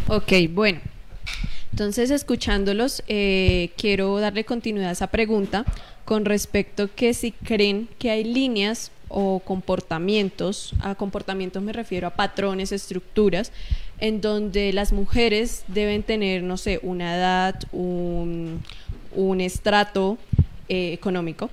Ok, 0.08 0.54
bueno. 0.54 0.80
Entonces, 1.72 2.12
escuchándolos, 2.12 3.04
eh, 3.08 3.72
quiero 3.78 4.20
darle 4.20 4.44
continuidad 4.44 4.90
a 4.90 4.94
esa 4.94 5.08
pregunta 5.08 5.66
con 6.06 6.26
respecto 6.26 6.90
que 6.94 7.14
si 7.14 7.32
creen 7.32 7.88
que 7.98 8.12
hay 8.12 8.24
líneas 8.24 8.92
o 9.08 9.40
comportamientos, 9.40 10.74
a 10.82 10.96
comportamientos 10.96 11.62
me 11.62 11.74
refiero 11.74 12.08
a 12.08 12.12
patrones, 12.12 12.72
estructuras, 12.72 13.52
en 14.00 14.20
donde 14.20 14.74
las 14.74 14.94
mujeres 14.94 15.64
deben 15.68 16.04
tener, 16.04 16.44
no 16.44 16.58
sé, 16.58 16.80
una 16.84 17.16
edad, 17.16 17.56
un, 17.72 18.62
estrato 19.40 20.18
eh, 20.70 20.94
económico, 20.94 21.50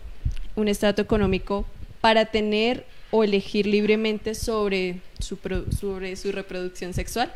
un 0.57 0.69
estrato 0.69 1.03
económico 1.03 1.67
para 2.01 2.27
tener 2.27 2.87
o 3.11 3.25
elegir 3.25 3.67
libremente 3.67 4.35
sobre 4.35 5.01
su, 5.19 5.39
sobre 5.79 6.17
su 6.17 6.33
reproducción 6.33 6.95
sexual? 6.95 7.33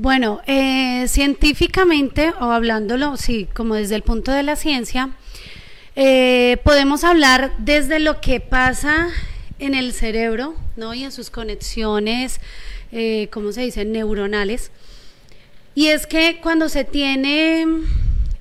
Bueno, 0.00 0.40
eh, 0.46 1.06
científicamente 1.08 2.32
o 2.40 2.52
hablándolo, 2.52 3.16
sí, 3.16 3.48
como 3.52 3.74
desde 3.74 3.96
el 3.96 4.02
punto 4.02 4.30
de 4.30 4.44
la 4.44 4.54
ciencia, 4.54 5.10
eh, 5.96 6.58
podemos 6.62 7.02
hablar 7.02 7.52
desde 7.58 7.98
lo 7.98 8.20
que 8.20 8.38
pasa 8.38 9.08
en 9.58 9.74
el 9.74 9.92
cerebro, 9.92 10.54
¿no? 10.76 10.94
Y 10.94 11.02
en 11.02 11.10
sus 11.10 11.30
conexiones, 11.30 12.40
eh, 12.92 13.28
¿cómo 13.32 13.50
se 13.50 13.62
dice? 13.62 13.84
Neuronales. 13.84 14.70
Y 15.74 15.88
es 15.88 16.06
que 16.06 16.38
cuando 16.40 16.68
se 16.68 16.84
tiene 16.84 17.66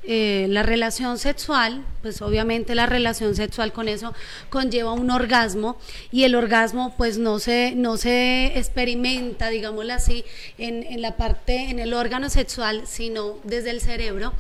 eh, 0.10 0.48
la 0.50 0.64
relación 0.64 1.18
sexual, 1.18 1.84
pues 2.02 2.22
obviamente 2.22 2.76
la 2.76 2.86
relación 2.86 3.36
sexual 3.36 3.74
con 3.74 3.90
eso 3.90 4.14
conlleva 4.50 4.94
un 4.94 5.12
orgasmo 5.12 5.78
y 6.14 6.24
el 6.24 6.34
orgasmo 6.36 6.96
pues 6.96 7.18
no 7.18 7.40
se, 7.40 7.74
no 7.76 7.98
se 7.98 8.58
experimenta, 8.58 9.50
digámoslo 9.50 9.94
así, 9.94 10.24
en, 10.58 11.02
la 11.02 11.18
parte, 11.18 11.70
en 11.70 11.80
el 11.80 11.94
órgano 11.94 12.30
sexual, 12.30 12.84
sino 12.88 13.38
desde 13.44 13.72
el 13.72 13.82
cerebro. 13.82 14.34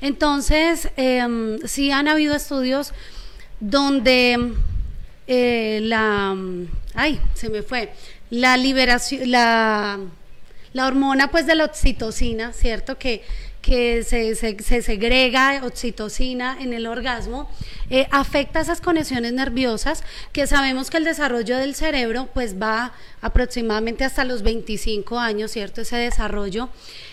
Entonces, 0.00 0.88
eh, 0.96 1.58
sí 1.66 1.92
han 1.92 2.08
habido 2.08 2.34
estudios 2.34 2.92
donde 3.60 4.54
eh, 5.28 5.78
la, 5.82 6.36
ay, 6.94 7.20
se 7.34 7.48
me 7.48 7.62
fue, 7.62 7.92
la 8.28 8.56
liberación, 8.56 9.30
la, 9.30 10.00
la 10.72 10.86
hormona 10.86 11.30
pues 11.30 11.46
de 11.46 11.54
la 11.54 11.66
oxitocina, 11.66 12.52
¿cierto? 12.52 12.98
Que 12.98 13.22
que 13.62 14.02
se, 14.02 14.34
se, 14.34 14.82
segrega 14.82 15.62
oxitocina 15.64 16.58
en 16.60 16.72
el 16.72 16.86
orgasmo, 16.86 17.48
eh, 17.90 18.08
afecta 18.10 18.60
esas 18.60 18.80
conexiones 18.80 19.32
nerviosas 19.32 20.02
que 20.32 20.48
sabemos 20.48 20.90
que 20.90 20.96
el 20.96 21.04
desarrollo 21.04 21.56
del 21.56 21.76
cerebro 21.76 22.28
pues 22.34 22.60
va 22.60 22.92
aproximadamente 23.20 24.04
hasta 24.04 24.24
los 24.24 24.42
25 24.42 25.18
años, 25.18 25.52
¿cierto? 25.52 25.82
Ese 25.82 25.96
desarrollo. 25.96 26.68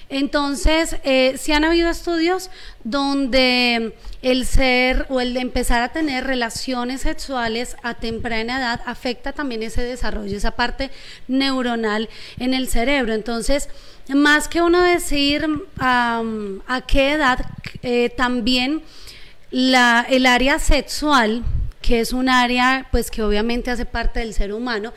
Entonces, 0.09 0.95
eh, 1.03 1.35
sí 1.39 1.51
han 1.51 1.63
habido 1.63 1.89
estudios 1.89 2.49
donde 2.83 3.93
el 4.23 4.45
ser 4.45 5.05
o 5.09 5.21
el 5.21 5.35
de 5.35 5.41
empezar 5.41 5.81
a 5.81 5.89
tener 5.89 6.25
relaciones 6.25 7.01
sexuales 7.01 7.77
a 7.83 7.93
temprana 7.93 8.57
edad 8.57 8.81
afecta 8.85 9.33
también 9.33 9.61
ese 9.61 9.83
desarrollo, 9.83 10.35
esa 10.35 10.51
parte 10.51 10.89
neuronal 11.27 12.09
en 12.39 12.55
el 12.55 12.67
cerebro. 12.67 13.13
Entonces, 13.13 13.69
más 14.07 14.47
que 14.47 14.63
uno 14.63 14.81
decir 14.81 15.45
a 15.77 16.23
qué 16.87 17.11
edad, 17.11 17.45
eh, 17.83 18.09
también 18.09 18.81
el 19.51 20.25
área 20.25 20.59
sexual, 20.59 21.43
que 21.81 21.99
es 21.99 22.13
un 22.13 22.29
área 22.29 22.87
pues 22.91 23.09
que 23.09 23.23
obviamente 23.23 23.71
hace 23.71 23.85
parte 23.85 24.19
del 24.19 24.33
ser 24.33 24.53
humano, 24.53 24.93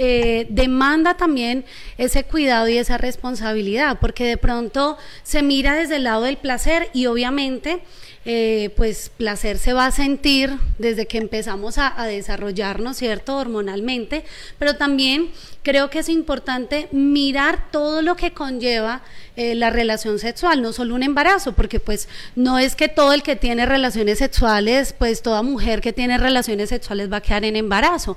eh, 0.00 0.46
demanda 0.48 1.16
también 1.16 1.64
ese 1.98 2.22
cuidado 2.22 2.68
y 2.68 2.78
esa 2.78 2.98
responsabilidad, 2.98 3.98
porque 4.00 4.24
de 4.24 4.36
pronto 4.36 4.96
se 5.24 5.42
mira 5.42 5.74
desde 5.74 5.96
el 5.96 6.04
lado 6.04 6.22
del 6.22 6.36
placer 6.36 6.88
y 6.94 7.06
obviamente 7.06 7.80
eh, 8.24 8.70
pues 8.76 9.10
placer 9.16 9.58
se 9.58 9.72
va 9.72 9.86
a 9.86 9.90
sentir 9.90 10.52
desde 10.78 11.06
que 11.06 11.18
empezamos 11.18 11.78
a, 11.78 12.04
desarrollarnos, 12.04 12.96
¿cierto? 12.96 13.36
Hormonalmente, 13.36 14.24
pero 14.58 14.76
también 14.76 15.30
creo 15.68 15.90
que 15.90 15.98
es 15.98 16.08
importante 16.08 16.88
mirar 16.92 17.70
todo 17.70 18.00
lo 18.00 18.16
que 18.16 18.32
conlleva 18.32 19.02
eh, 19.36 19.54
la 19.54 19.68
relación 19.68 20.18
sexual, 20.18 20.62
no 20.62 20.72
solo 20.72 20.94
un 20.94 21.02
embarazo, 21.02 21.52
porque 21.52 21.78
pues 21.78 22.08
no 22.34 22.58
es 22.58 22.74
que 22.74 22.88
todo 22.88 23.12
el 23.12 23.22
que 23.22 23.36
tiene 23.36 23.66
relaciones 23.66 24.16
sexuales, 24.16 24.94
pues 24.98 25.20
toda 25.20 25.42
mujer 25.42 25.82
que 25.82 25.92
tiene 25.92 26.16
relaciones 26.16 26.70
sexuales 26.70 27.12
va 27.12 27.18
a 27.18 27.20
quedar 27.20 27.44
en 27.44 27.54
embarazo. 27.54 28.16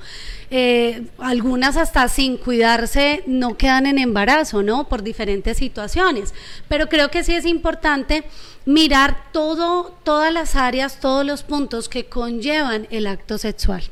Eh, 0.50 1.08
algunas 1.18 1.76
hasta 1.76 2.08
sin 2.08 2.38
cuidarse 2.38 3.22
no 3.28 3.58
quedan 3.58 3.86
en 3.86 4.00
embarazo, 4.00 4.64
¿no? 4.64 4.88
Por 4.88 5.04
diferentes 5.04 5.58
situaciones. 5.58 6.34
Pero 6.70 6.88
creo 6.88 7.12
que 7.12 7.26
sí 7.26 7.36
es 7.36 7.46
importante 7.46 8.24
mirar 8.64 9.26
todo, 9.34 9.94
todas 10.06 10.32
las 10.32 10.56
áreas, 10.56 11.02
todos 11.02 11.26
los 11.26 11.44
puntos 11.44 11.90
que 11.90 12.06
conllevan 12.06 12.88
el 12.92 13.08
acto 13.08 13.38
sexual. 13.38 13.84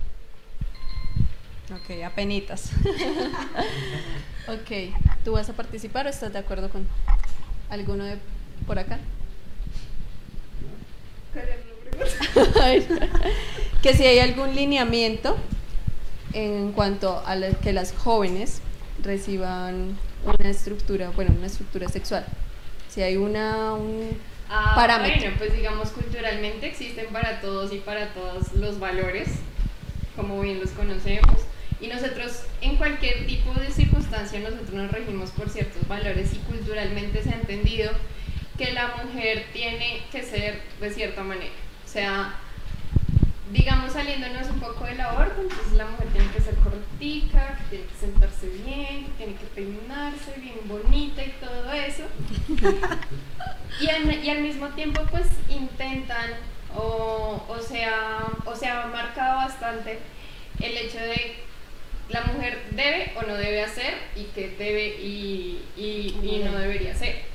Ok, 1.72 2.04
apenitas. 2.04 2.72
ok, 4.48 4.96
¿tú 5.24 5.34
vas 5.34 5.50
a 5.50 5.54
participar 5.54 6.08
o 6.08 6.10
estás 6.10 6.34
de 6.34 6.40
acuerdo 6.40 6.70
con 6.70 6.88
alguno 7.70 8.04
de 8.04 8.18
por 8.66 8.80
acá. 8.80 9.00
que 13.82 13.94
si 13.94 14.06
hay 14.06 14.20
algún 14.20 14.56
lineamiento 14.56 15.38
en 16.34 16.72
cuanto 16.72 17.22
a 17.26 17.36
que 17.62 17.74
las 17.74 17.94
jóvenes 17.94 18.62
reciban 19.04 19.98
una 20.24 20.50
estructura, 20.50 21.12
bueno, 21.12 21.34
una 21.38 21.48
estructura 21.48 21.88
sexual. 21.88 22.26
Si 22.90 23.02
hay 23.02 23.18
una 23.18 23.74
un 23.74 24.18
Ah, 24.52 24.74
parámetro. 24.76 25.22
Bueno, 25.22 25.36
pues 25.38 25.54
digamos 25.54 25.90
culturalmente 25.90 26.66
existen 26.66 27.06
para 27.14 27.40
todos 27.40 27.72
y 27.72 27.78
para 27.78 28.08
todos 28.14 28.52
los 28.54 28.80
valores, 28.80 29.28
como 30.16 30.42
bien 30.42 30.60
los 30.60 30.72
conocemos. 30.72 31.42
Y 31.82 31.88
nosotros 31.88 32.44
en 32.62 32.76
cualquier 32.76 33.26
tipo 33.26 33.54
de 33.54 33.72
circunstancia 33.72 34.40
nosotros 34.40 34.72
nos 34.72 34.92
regimos 34.92 35.32
por 35.32 35.50
ciertos 35.50 35.88
valores 35.88 36.34
y 36.34 36.38
culturalmente 36.40 37.24
se 37.24 37.30
ha 37.30 37.36
entendido 37.36 37.92
que 38.58 38.74
la 38.74 38.96
mujer 39.04 39.46
tiene 39.54 40.02
que 40.12 40.24
ser 40.24 40.62
de 40.82 40.92
cierta 40.92 41.24
manera. 41.24 41.54
O 41.86 41.88
sea, 41.88 42.36
digamos 43.54 43.94
saliéndonos 43.94 44.50
un 44.50 44.60
poco 44.60 44.86
del 44.86 45.00
aborto, 45.00 45.42
entonces 45.42 45.74
la 45.74 45.86
mujer 45.86 46.08
tiene 46.10 46.28
que 46.32 46.42
ser 46.42 46.56
cortica, 46.56 47.58
que 47.58 47.78
tiene 47.78 47.86
que 47.86 47.96
sentarse 47.96 48.48
bien, 48.50 49.06
que 49.06 49.12
tiene 49.18 49.34
que 49.36 49.46
peinarse 49.56 50.34
bien 50.40 50.60
bonita 50.66 51.24
y 51.24 51.34
todo 51.40 51.72
eso. 51.72 52.04
Y 53.80 53.90
al, 54.30 54.42
mismo 54.42 54.68
tiempo 54.70 55.02
pues 55.10 55.28
intentan 55.48 56.32
o, 56.76 57.46
o, 57.48 57.60
sea, 57.62 58.26
o 58.44 58.56
se 58.56 58.68
ha 58.68 58.88
marcado 58.88 59.38
bastante 59.38 60.00
el 60.60 60.76
hecho 60.76 60.98
de 60.98 61.49
la 62.10 62.22
mujer 62.24 62.60
debe 62.72 63.12
o 63.16 63.22
no 63.22 63.36
debe 63.36 63.62
hacer 63.64 63.94
y 64.16 64.24
qué 64.36 64.50
debe 64.58 64.88
y, 65.00 65.62
y, 65.78 66.16
y 66.24 66.42
no 66.44 66.58
debería 66.58 66.92
hacer. 66.92 67.30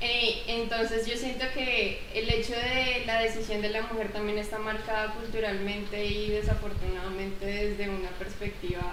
Eh, 0.00 0.42
entonces 0.48 1.06
yo 1.06 1.16
siento 1.16 1.46
que 1.54 2.02
el 2.12 2.28
hecho 2.28 2.52
de 2.52 3.04
la 3.06 3.20
decisión 3.20 3.62
de 3.62 3.70
la 3.70 3.82
mujer 3.82 4.12
también 4.12 4.36
está 4.36 4.58
marcada 4.58 5.14
culturalmente 5.14 6.04
y 6.04 6.28
desafortunadamente 6.28 7.46
desde 7.46 7.88
una 7.88 8.10
perspectiva 8.10 8.92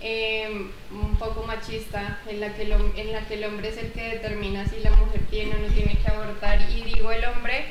eh, 0.00 0.68
un 0.90 1.16
poco 1.16 1.44
machista 1.44 2.18
en 2.26 2.40
la, 2.40 2.54
que 2.54 2.62
el, 2.62 2.72
en 2.72 3.12
la 3.12 3.20
que 3.28 3.34
el 3.34 3.44
hombre 3.44 3.68
es 3.68 3.76
el 3.76 3.92
que 3.92 4.02
determina 4.02 4.66
si 4.66 4.80
la 4.80 4.90
mujer 4.90 5.20
tiene 5.30 5.54
o 5.54 5.58
no 5.58 5.68
tiene 5.68 5.96
que 5.96 6.10
abortar. 6.10 6.60
Y 6.72 6.82
digo 6.82 7.12
el 7.12 7.24
hombre 7.24 7.66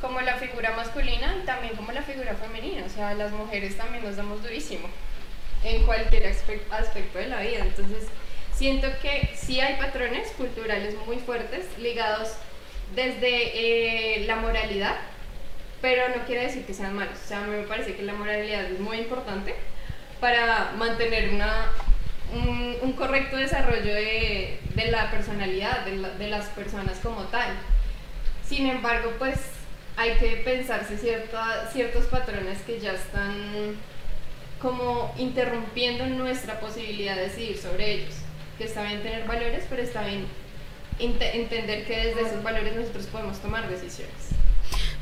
como 0.00 0.20
la 0.20 0.36
figura 0.36 0.76
masculina 0.76 1.36
y 1.42 1.46
también 1.46 1.74
como 1.74 1.90
la 1.90 2.02
figura 2.02 2.36
femenina, 2.36 2.84
o 2.84 2.88
sea, 2.88 3.14
las 3.14 3.32
mujeres 3.32 3.76
también 3.76 4.04
nos 4.04 4.14
damos 4.14 4.40
durísimo 4.40 4.88
en 5.64 5.82
cualquier 5.84 6.24
aspe- 6.24 6.60
aspecto 6.70 7.18
de 7.18 7.28
la 7.28 7.40
vida, 7.40 7.60
entonces 7.60 8.04
siento 8.54 8.86
que 9.02 9.30
sí 9.34 9.60
hay 9.60 9.76
patrones 9.76 10.28
culturales 10.36 10.94
muy 11.06 11.16
fuertes 11.18 11.66
ligados 11.78 12.34
desde 12.94 14.20
eh, 14.20 14.26
la 14.26 14.36
moralidad, 14.36 14.96
pero 15.80 16.08
no 16.10 16.24
quiere 16.26 16.42
decir 16.42 16.64
que 16.64 16.74
sean 16.74 16.94
malos, 16.94 17.18
o 17.24 17.28
sea, 17.28 17.38
a 17.42 17.46
mí 17.46 17.56
me 17.56 17.64
parece 17.64 17.94
que 17.94 18.02
la 18.02 18.12
moralidad 18.14 18.64
es 18.64 18.78
muy 18.78 18.98
importante 18.98 19.54
para 20.20 20.72
mantener 20.76 21.30
una, 21.30 21.66
un, 22.32 22.76
un 22.82 22.92
correcto 22.92 23.36
desarrollo 23.36 23.92
de, 23.94 24.58
de 24.74 24.90
la 24.90 25.10
personalidad 25.10 25.84
de, 25.84 25.96
la- 25.96 26.10
de 26.10 26.28
las 26.28 26.46
personas 26.46 26.98
como 27.02 27.22
tal. 27.24 27.48
Sin 28.48 28.68
embargo, 28.68 29.12
pues 29.18 29.38
hay 29.96 30.12
que 30.18 30.36
pensarse 30.44 30.96
cierta- 30.98 31.68
ciertos 31.72 32.04
patrones 32.06 32.58
que 32.62 32.78
ya 32.80 32.92
están 32.92 33.76
como 34.64 35.12
interrumpiendo 35.18 36.06
nuestra 36.06 36.58
posibilidad 36.58 37.14
de 37.16 37.24
decidir 37.28 37.58
sobre 37.58 37.92
ellos. 37.92 38.14
Que 38.56 38.64
está 38.64 38.82
bien 38.82 39.02
tener 39.02 39.26
valores, 39.28 39.64
pero 39.68 39.82
está 39.82 40.02
bien 40.06 40.24
ente- 40.98 41.36
entender 41.36 41.84
que 41.86 41.94
desde 41.96 42.22
esos 42.22 42.42
valores 42.42 42.74
nosotros 42.74 43.04
podemos 43.06 43.38
tomar 43.40 43.68
decisiones. 43.68 44.14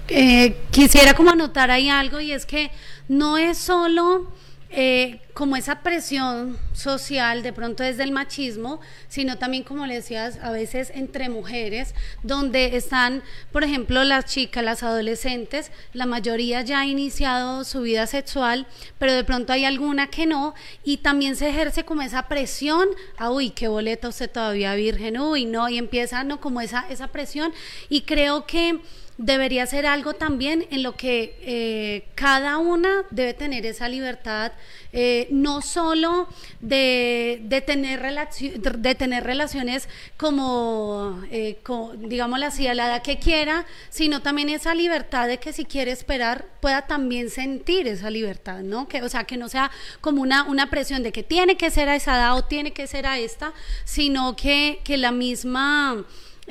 Eh, 0.09 0.57
quisiera 0.73 1.15
como 1.15 1.31
anotar 1.31 1.71
ahí 1.71 1.89
algo 1.89 2.19
y 2.19 2.33
es 2.33 2.45
que 2.45 2.73
no 3.07 3.39
es 3.39 3.57
solo 3.57 4.27
eh, 4.75 5.21
como 5.35 5.57
esa 5.57 5.83
presión 5.83 6.59
social 6.73 7.43
de 7.43 7.53
pronto 7.53 7.83
desde 7.83 8.03
el 8.03 8.11
machismo, 8.11 8.81
sino 9.09 9.37
también 9.37 9.65
como 9.65 9.87
le 9.87 9.95
decías, 9.95 10.39
a 10.43 10.51
veces 10.51 10.91
entre 10.95 11.29
mujeres, 11.29 11.95
donde 12.23 12.77
están, 12.77 13.23
por 13.51 13.65
ejemplo, 13.65 14.03
las 14.05 14.25
chicas, 14.25 14.65
las 14.65 14.83
adolescentes, 14.83 15.71
la 15.93 16.07
mayoría 16.07 16.63
ya 16.63 16.81
ha 16.81 16.87
iniciado 16.87 17.65
su 17.65 17.83
vida 17.83 18.07
sexual, 18.07 18.67
pero 18.99 19.13
de 19.13 19.25
pronto 19.25 19.53
hay 19.53 19.65
alguna 19.65 20.09
que 20.09 20.27
no, 20.27 20.55
y 20.85 20.99
también 20.99 21.37
se 21.37 21.51
ejerce 21.51 21.85
como 21.85 22.03
esa 22.03 22.29
presión, 22.29 22.89
ah, 23.19 23.31
uy, 23.31 23.51
qué 23.51 23.69
boleta 23.69 24.09
usted 24.09 24.31
todavía 24.31 24.75
virgen, 24.75 25.19
uy, 25.19 25.45
no, 25.45 25.69
y 25.69 25.79
empieza, 25.79 26.25
¿no? 26.25 26.41
Como 26.41 26.61
esa, 26.61 26.87
esa 26.89 27.09
presión, 27.09 27.53
y 27.89 28.03
creo 28.03 28.47
que 28.47 28.81
debería 29.23 29.65
ser 29.67 29.87
algo 29.87 30.15
también 30.15 30.67
en 30.71 30.83
lo 30.83 30.97
que 30.97 31.37
eh, 31.43 32.05
cada 32.17 32.59
una 32.59 33.05
debe 33.11 33.35
tener 33.35 33.65
esa 33.65 33.89
libertad, 33.89 34.53
eh, 34.93 35.29
no 35.31 35.63
solo 35.63 36.29
de, 36.61 37.41
de 37.45 37.61
tener 37.61 38.03
de 38.03 38.95
tener 38.97 39.25
relaciones 39.25 39.89
como, 40.17 41.23
eh, 41.31 41.59
co- 41.63 41.93
digámoslo 41.97 42.47
así, 42.47 42.67
a 42.67 42.75
la 42.75 42.87
edad 42.89 43.03
que 43.03 43.19
quiera, 43.19 43.65
sino 43.91 44.23
también 44.23 44.49
esa 44.49 44.75
libertad 44.75 45.29
de 45.29 45.39
que 45.39 45.53
si 45.53 45.65
quiere 45.65 45.93
esperar 45.93 46.47
pueda 46.61 46.83
también 46.89 47.31
sentir 47.31 47.87
esa 47.87 48.11
libertad, 48.11 48.61
¿no? 48.61 48.89
Que, 48.89 49.03
o 49.03 49.09
sea, 49.09 49.25
que 49.25 49.37
no 49.37 49.49
sea 49.49 49.71
como 50.01 50.21
una, 50.23 50.43
una 50.45 50.69
presión 50.69 51.03
de 51.03 51.13
que 51.13 51.23
tiene 51.23 51.57
que 51.57 51.71
ser 51.71 51.89
a 51.89 51.95
esa 51.97 52.17
edad 52.17 52.37
o 52.37 52.45
tiene 52.45 52.73
que 52.73 52.87
ser 52.89 53.07
a 53.07 53.19
esta, 53.19 53.53
sino 53.85 54.35
que, 54.37 54.81
que 54.85 54.97
la 54.97 55.13
misma 55.13 56.05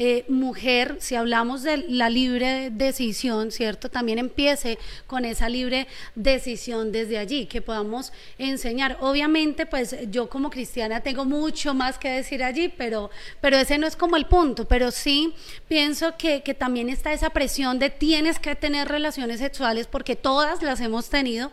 eh, 0.04 0.26
mujer, 0.30 0.98
si 1.00 1.14
hablamos 1.14 1.62
de 1.62 1.78
la 1.78 2.10
libre 2.10 2.72
decisión, 2.72 3.52
¿cierto? 3.52 3.88
También 3.88 4.18
empiece 4.18 4.80
con 5.06 5.26
esa 5.26 5.48
libre 5.48 5.88
decisión 6.16 6.92
desde 6.92 7.20
allí, 7.20 7.46
que 7.46 7.62
podamos 7.62 8.12
enseñar. 8.40 8.98
Obviamente, 9.02 9.68
pues 9.68 9.96
yo 10.10 10.28
como 10.28 10.50
cristiana 10.50 11.02
tengo 11.02 11.24
mucho 11.24 11.76
más 11.76 12.00
que 12.00 12.10
decir 12.10 12.44
allí, 12.44 12.68
pero, 12.76 13.12
pero 13.42 13.58
ese 13.58 13.78
no 13.78 13.86
es 13.86 13.96
como 13.96 14.16
el 14.16 14.26
punto, 14.26 14.68
pero 14.68 14.90
sí 14.90 15.36
pienso 15.68 16.18
que, 16.18 16.42
que 16.42 16.56
también 16.56 16.90
está 16.90 17.14
esa 17.14 17.30
presión 17.30 17.78
de 17.78 17.92
tienes 17.92 18.40
que 18.40 18.56
tener 18.56 18.88
relaciones 18.88 19.40
sexuales 19.40 19.86
porque 19.86 20.16
todas 20.16 20.64
las 20.64 20.82
hemos 20.82 21.12
tenido 21.12 21.52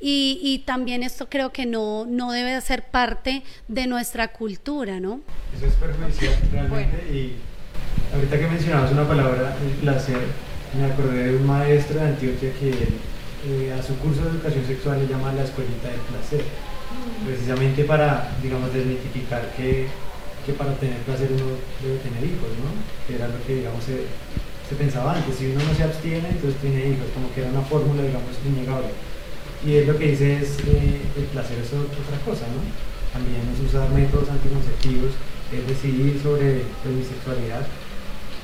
y, 0.00 0.40
y 0.42 0.60
también 0.60 1.02
esto 1.02 1.28
creo 1.28 1.52
que 1.52 1.66
no, 1.66 2.06
no 2.06 2.32
debe 2.32 2.54
de 2.54 2.62
ser 2.62 2.82
parte 2.84 3.42
de 3.68 3.86
nuestra 3.86 4.28
cultura, 4.28 5.00
¿no? 5.00 5.20
Eso 5.54 5.66
es 5.66 5.74
perjudicial 5.74 6.34
realmente 6.50 6.96
y 7.14 7.49
ahorita 8.14 8.38
que 8.38 8.46
mencionabas 8.46 8.92
una 8.92 9.06
palabra, 9.06 9.56
el 9.62 9.72
placer, 9.80 10.18
me 10.76 10.84
acordé 10.86 11.32
de 11.32 11.36
un 11.36 11.46
maestro 11.46 12.00
de 12.00 12.06
Antioquia 12.06 12.52
que 12.58 12.70
eh, 12.70 13.72
a 13.72 13.82
su 13.82 13.96
curso 13.96 14.22
de 14.24 14.30
educación 14.30 14.66
sexual 14.66 15.00
le 15.00 15.08
llama 15.08 15.32
la 15.32 15.44
escuelita 15.44 15.88
del 15.88 16.00
placer, 16.12 16.44
precisamente 17.24 17.84
para, 17.84 18.30
digamos, 18.42 18.72
desmitificar 18.72 19.52
que, 19.56 19.88
que 20.44 20.52
para 20.52 20.74
tener 20.74 20.98
placer 21.08 21.30
uno 21.32 21.56
debe 21.82 21.98
tener 22.04 22.22
hijos, 22.24 22.50
¿no? 22.60 22.70
Que 23.06 23.16
era 23.16 23.28
lo 23.28 23.40
que, 23.46 23.64
digamos, 23.64 23.82
se, 23.84 24.06
se 24.68 24.74
pensaba 24.76 25.14
antes, 25.14 25.34
si 25.34 25.50
uno 25.50 25.64
no 25.64 25.74
se 25.74 25.82
abstiene, 25.82 26.28
entonces 26.28 26.60
tiene 26.60 26.94
hijos, 26.94 27.10
como 27.14 27.32
que 27.34 27.42
era 27.42 27.50
una 27.50 27.62
fórmula, 27.62 28.02
digamos, 28.02 28.36
innegable. 28.46 28.92
Y 29.66 29.76
él 29.76 29.86
lo 29.86 29.98
que 29.98 30.12
dice 30.12 30.40
es, 30.40 30.58
eh, 30.66 31.02
el 31.16 31.24
placer 31.34 31.58
es 31.58 31.72
otra 31.74 32.18
cosa, 32.24 32.46
¿no? 32.48 32.62
También 33.12 33.42
es 33.50 33.58
usar 33.60 33.90
métodos 33.90 34.30
anticonceptivos, 34.30 35.12
es 35.50 35.66
decidir 35.66 36.20
sobre 36.22 36.62
pues, 36.82 36.94
mi 36.94 37.04
sexualidad. 37.04 37.66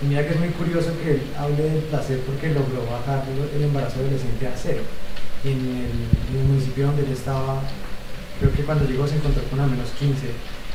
Y 0.03 0.07
mira 0.07 0.27
que 0.27 0.35
es 0.35 0.41
muy 0.41 0.51
curioso 0.51 0.93
que 1.01 1.13
él 1.13 1.23
hable 1.39 1.63
del 1.63 1.89
placer 1.89 2.21
porque 2.29 2.53
logró 2.53 2.85
bajar 2.85 3.25
el 3.25 3.63
embarazo 3.65 4.01
adolescente 4.01 4.47
a 4.47 4.53
cero. 4.53 4.83
En 5.45 5.57
el, 5.57 6.45
municipio 6.45 6.87
donde 6.87 7.05
él 7.05 7.13
estaba, 7.13 7.63
creo 8.39 8.53
que 8.53 8.63
cuando 8.63 8.85
llegó 8.85 9.09
se 9.09 9.17
encontró 9.17 9.43
con 9.49 9.61
al 9.61 9.71
menos 9.71 9.89
15 9.99 10.21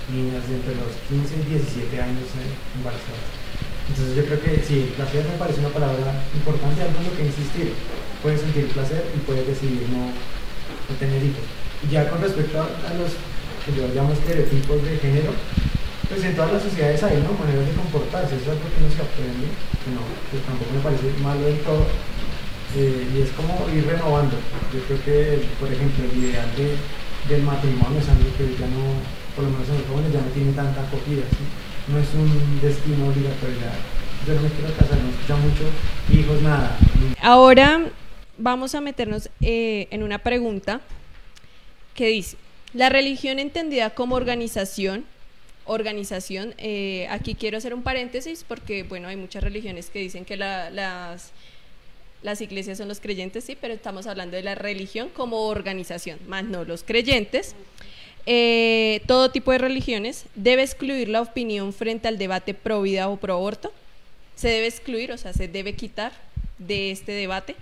niñas 0.10 0.42
de 0.50 0.56
entre 0.58 0.74
los 0.74 0.98
15 1.06 1.38
y 1.38 1.54
17 1.54 2.02
años 2.02 2.34
eh, 2.34 2.50
embarazadas. 2.82 3.30
Entonces 3.90 4.16
yo 4.18 4.26
creo 4.26 4.42
que 4.42 4.64
sí, 4.66 4.90
placer 4.98 5.22
me 5.26 5.38
parece 5.38 5.60
una 5.60 5.70
palabra 5.70 6.26
importante, 6.34 6.82
algo 6.82 6.98
en 6.98 7.06
lo 7.06 7.14
que 7.14 7.30
insistir. 7.30 7.74
Puedes 8.26 8.42
sentir 8.42 8.74
placer 8.74 9.06
y 9.14 9.20
puedes 9.22 9.46
decidir 9.46 9.86
no, 9.94 10.10
tener 10.98 11.22
hijos. 11.22 11.46
Y 11.86 11.94
ya 11.94 12.10
con 12.10 12.22
respecto 12.22 12.58
a, 12.58 12.66
a 12.66 12.94
los 12.98 13.14
que 13.66 13.70
yo 13.78 13.86
llamo 13.94 14.14
estereotipos 14.14 14.82
de 14.82 14.98
género, 14.98 15.34
pues 16.12 16.26
en 16.26 16.36
todas 16.36 16.52
las 16.52 16.63
sociedades 16.63 17.02
hay 17.04 17.24
¿no? 17.24 17.32
maneras 17.39 17.65
de 17.65 17.71
comportarse, 17.71 18.36
eso 18.36 18.43
es 18.43 18.50
algo 18.52 18.67
que 18.67 18.84
no 18.84 18.91
se 18.91 19.00
aprende, 19.00 19.47
que 19.47 19.89
no, 19.95 20.04
que 20.28 20.43
tampoco 20.43 20.71
me 20.76 20.84
parece 20.84 21.08
malo 21.24 21.39
del 21.39 21.63
todo, 21.63 21.88
eh, 22.76 23.08
y 23.15 23.21
es 23.24 23.32
como 23.32 23.56
ir 23.71 23.88
renovando. 23.88 24.36
Yo 24.76 24.80
creo 24.91 25.00
que, 25.08 25.47
por 25.56 25.71
ejemplo, 25.71 26.04
el 26.04 26.19
ideal 26.19 26.52
de, 26.60 26.76
del 27.32 27.43
matrimonio 27.47 28.04
es 28.04 28.10
algo 28.12 28.28
que 28.36 28.43
ya 28.60 28.67
no, 28.67 29.00
por 29.39 29.47
lo 29.47 29.56
menos 29.56 29.63
en 29.71 29.80
los 29.80 29.88
jóvenes, 29.88 30.12
ya 30.12 30.19
no 30.19 30.36
tiene 30.36 30.52
tanta 30.52 30.84
acogida, 30.84 31.24
no 31.88 31.95
es 31.95 32.12
un 32.12 32.60
destino 32.60 33.08
obligatorio, 33.08 33.71
yo 34.28 34.36
no 34.36 34.47
quiero 34.52 34.76
casar, 34.76 35.00
no 35.00 35.15
escucha 35.15 35.36
mucho, 35.39 35.63
hijos, 36.12 36.41
nada. 36.43 36.76
Ahora 37.24 37.88
vamos 38.38 38.76
a 38.76 38.82
meternos 38.82 39.30
eh, 39.39 39.88
en 39.91 40.04
una 40.04 40.19
pregunta 40.19 40.82
que 41.95 42.08
dice, 42.08 42.36
¿la 42.74 42.89
religión 42.89 43.39
entendida 43.39 43.91
como 43.91 44.15
organización 44.15 45.06
organización. 45.65 46.54
Eh, 46.58 47.08
aquí 47.10 47.36
quiero 47.36 47.58
hacer 47.58 47.74
un 47.74 47.84
paréntesis 47.84 48.43
porque, 48.47 48.84
bueno, 48.84 49.08
hay 49.08 49.15
muchas 49.15 49.43
religiones 49.43 49.89
que 49.89 50.00
dicen 50.00 50.26
que 50.26 50.38
la- 50.38 50.69
las, 50.69 51.32
las 52.24 52.41
iglesias 52.41 52.78
son 52.78 52.88
los 52.88 53.00
creyentes, 53.00 53.43
sí, 53.43 53.58
pero 53.60 53.74
estamos 53.74 54.08
hablando 54.08 54.38
de 54.38 54.43
la 54.43 54.56
religión 54.56 55.10
como 55.10 55.47
organización, 55.47 56.19
más 56.28 56.43
no 56.43 56.63
los 56.65 56.84
creyentes. 56.84 57.56
Eh, 58.28 59.02
todo 59.08 59.32
tipo 59.32 59.52
de 59.52 59.58
religiones 59.58 60.26
debe 60.36 60.62
excluir 60.62 61.10
la 61.10 61.21
opinión 61.21 61.74
frente 61.74 62.08
al 62.08 62.17
debate 62.19 62.54
pro 62.54 62.82
vida 62.84 63.10
o 63.10 63.17
pro 63.17 63.34
aborto. 63.34 63.74
Se 64.36 64.47
debe 64.47 64.67
excluir, 64.67 65.12
o 65.12 65.17
sea, 65.17 65.34
se 65.34 65.47
debe 65.47 65.74
quitar 65.76 66.12
de 66.60 66.91
este 66.91 67.12
debate. 67.13 67.56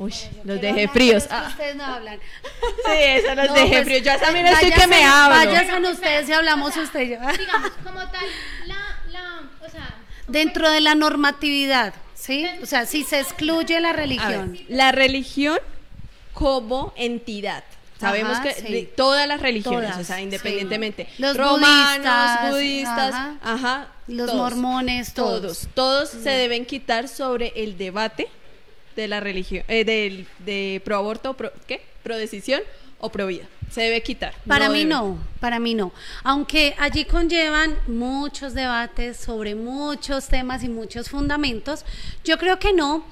Uy, 0.00 0.14
los 0.44 0.58
dejé 0.62 0.88
fríos. 0.88 1.26
Ah, 1.30 1.44
Ustedes 1.50 1.76
no 1.76 1.84
hablan. 1.84 2.18
sí, 2.86 2.92
eso 2.96 3.34
los 3.34 3.48
No, 3.48 3.52
dejé 3.52 3.68
pues, 3.68 3.84
fríos. 3.84 4.02
Yo 4.02 4.18
también 4.18 4.46
estoy 4.46 4.72
que 4.72 4.86
me 4.86 5.04
hablo. 5.04 5.36
Váyanse 5.36 5.90
ustedes 5.90 6.26
y 6.26 6.32
hablamos 6.32 6.74
usted 6.74 7.00
y 7.02 7.08
yo. 7.10 7.16
Digamos, 7.38 7.70
como 7.84 8.00
tal, 8.10 8.24
la, 8.66 8.76
la, 9.12 9.42
o 9.66 9.68
sea, 9.70 9.94
Dentro 10.26 10.70
de 10.70 10.80
la 10.80 10.94
normatividad, 10.94 11.92
¿sí? 12.14 12.46
O 12.62 12.66
sea, 12.66 12.86
si 12.86 13.04
se 13.04 13.20
excluye 13.20 13.78
la 13.78 13.88
ver, 13.90 13.96
religión. 13.96 14.58
la 14.68 14.90
religión 14.90 15.58
como 16.32 16.94
entidad. 16.96 17.62
Sabemos 18.00 18.38
Ajá, 18.38 18.42
que 18.44 18.54
sí. 18.54 18.72
de 18.72 18.82
todas 18.84 19.28
las 19.28 19.42
religiones, 19.42 19.90
Todas, 19.90 20.00
o 20.00 20.04
sea, 20.04 20.16
sí. 20.16 20.22
independientemente. 20.22 21.08
Los 21.18 21.36
romanos, 21.36 21.98
budistas, 21.98 22.50
budistas, 22.50 23.14
ajá. 23.14 23.36
ajá, 23.42 23.88
Los 24.06 24.30
todos, 24.30 24.38
mormones, 24.56 25.12
todos. 25.12 25.40
todos, 25.42 25.68
todos 25.74 26.08
se 26.08 26.30
deben 26.30 26.64
quitar 26.64 27.08
sobre 27.08 27.52
el 27.56 27.76
debate 27.76 28.28
de 28.96 29.08
la 29.08 29.20
religión, 29.20 29.64
eh, 29.68 29.84
del 29.84 30.26
de 30.38 30.80
pro 30.84 30.96
aborto, 30.96 31.34
pro, 31.34 31.52
¿qué? 31.66 31.82
Pro 32.02 32.16
decisión 32.16 32.62
o 32.98 33.10
pro 33.10 33.26
vida. 33.26 33.44
Se 33.70 33.82
debe 33.82 34.02
quitar. 34.02 34.34
Para 34.46 34.68
mí 34.68 34.80
debe. 34.80 34.90
no, 34.90 35.18
para 35.38 35.58
mí 35.58 35.74
no. 35.74 35.92
Aunque 36.22 36.74
allí 36.78 37.04
conllevan 37.04 37.76
muchos 37.86 38.52
debates 38.54 39.16
sobre 39.16 39.54
muchos 39.54 40.26
temas 40.28 40.64
y 40.64 40.68
muchos 40.68 41.08
fundamentos, 41.08 41.84
yo 42.24 42.36
creo 42.36 42.58
que 42.58 42.72
no, 42.72 43.04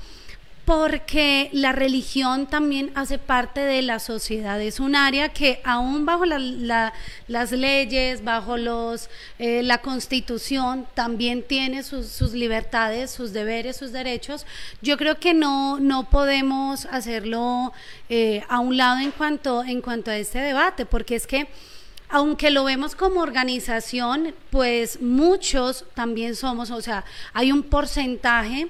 porque 0.69 1.49
la 1.53 1.73
religión 1.73 2.47
también 2.47 2.91
hace 2.95 3.17
parte 3.17 3.61
de 3.61 3.81
la 3.81 3.99
sociedad. 3.99 4.61
Es 4.61 4.81
un 4.81 4.97
área 4.97 5.31
que 5.31 5.63
aún 5.65 6.05
bajo 6.05 6.27
la- 6.27 6.39
la- 6.39 6.93
las 7.27 7.53
leyes, 7.53 8.23
bajo 8.23 8.59
los, 8.59 9.09
eh, 9.39 9.63
la 9.63 9.79
constitución, 9.79 10.87
también 10.93 11.43
tiene 11.43 11.83
sus, 11.83 12.09
sus 12.09 12.35
libertades, 12.35 13.11
sus 13.11 13.33
deberes, 13.33 13.79
sus 13.79 13.93
derechos. 13.93 14.45
Yo 14.83 14.99
creo 14.99 15.19
que 15.19 15.33
no, 15.33 15.81
no 15.81 16.11
podemos 16.11 16.85
hacerlo 16.91 17.73
eh, 18.11 18.43
a 18.51 18.61
un 18.61 18.77
lado 18.77 18.99
en 19.01 19.11
cuanto, 19.13 19.65
en 19.65 19.81
cuanto 19.81 20.11
a 20.11 20.19
este 20.19 20.39
debate, 20.39 20.85
porque 20.85 21.17
es 21.17 21.27
que 21.27 21.49
aunque 22.11 22.51
lo 22.51 22.65
vemos 22.65 22.95
como 22.95 23.21
organización, 23.23 24.35
pues 24.51 25.01
muchos 25.01 25.87
también 25.95 26.37
somos, 26.37 26.71
o 26.71 26.83
sea, 26.83 27.07
hay 27.33 27.53
un 27.53 27.63
porcentaje 27.63 28.69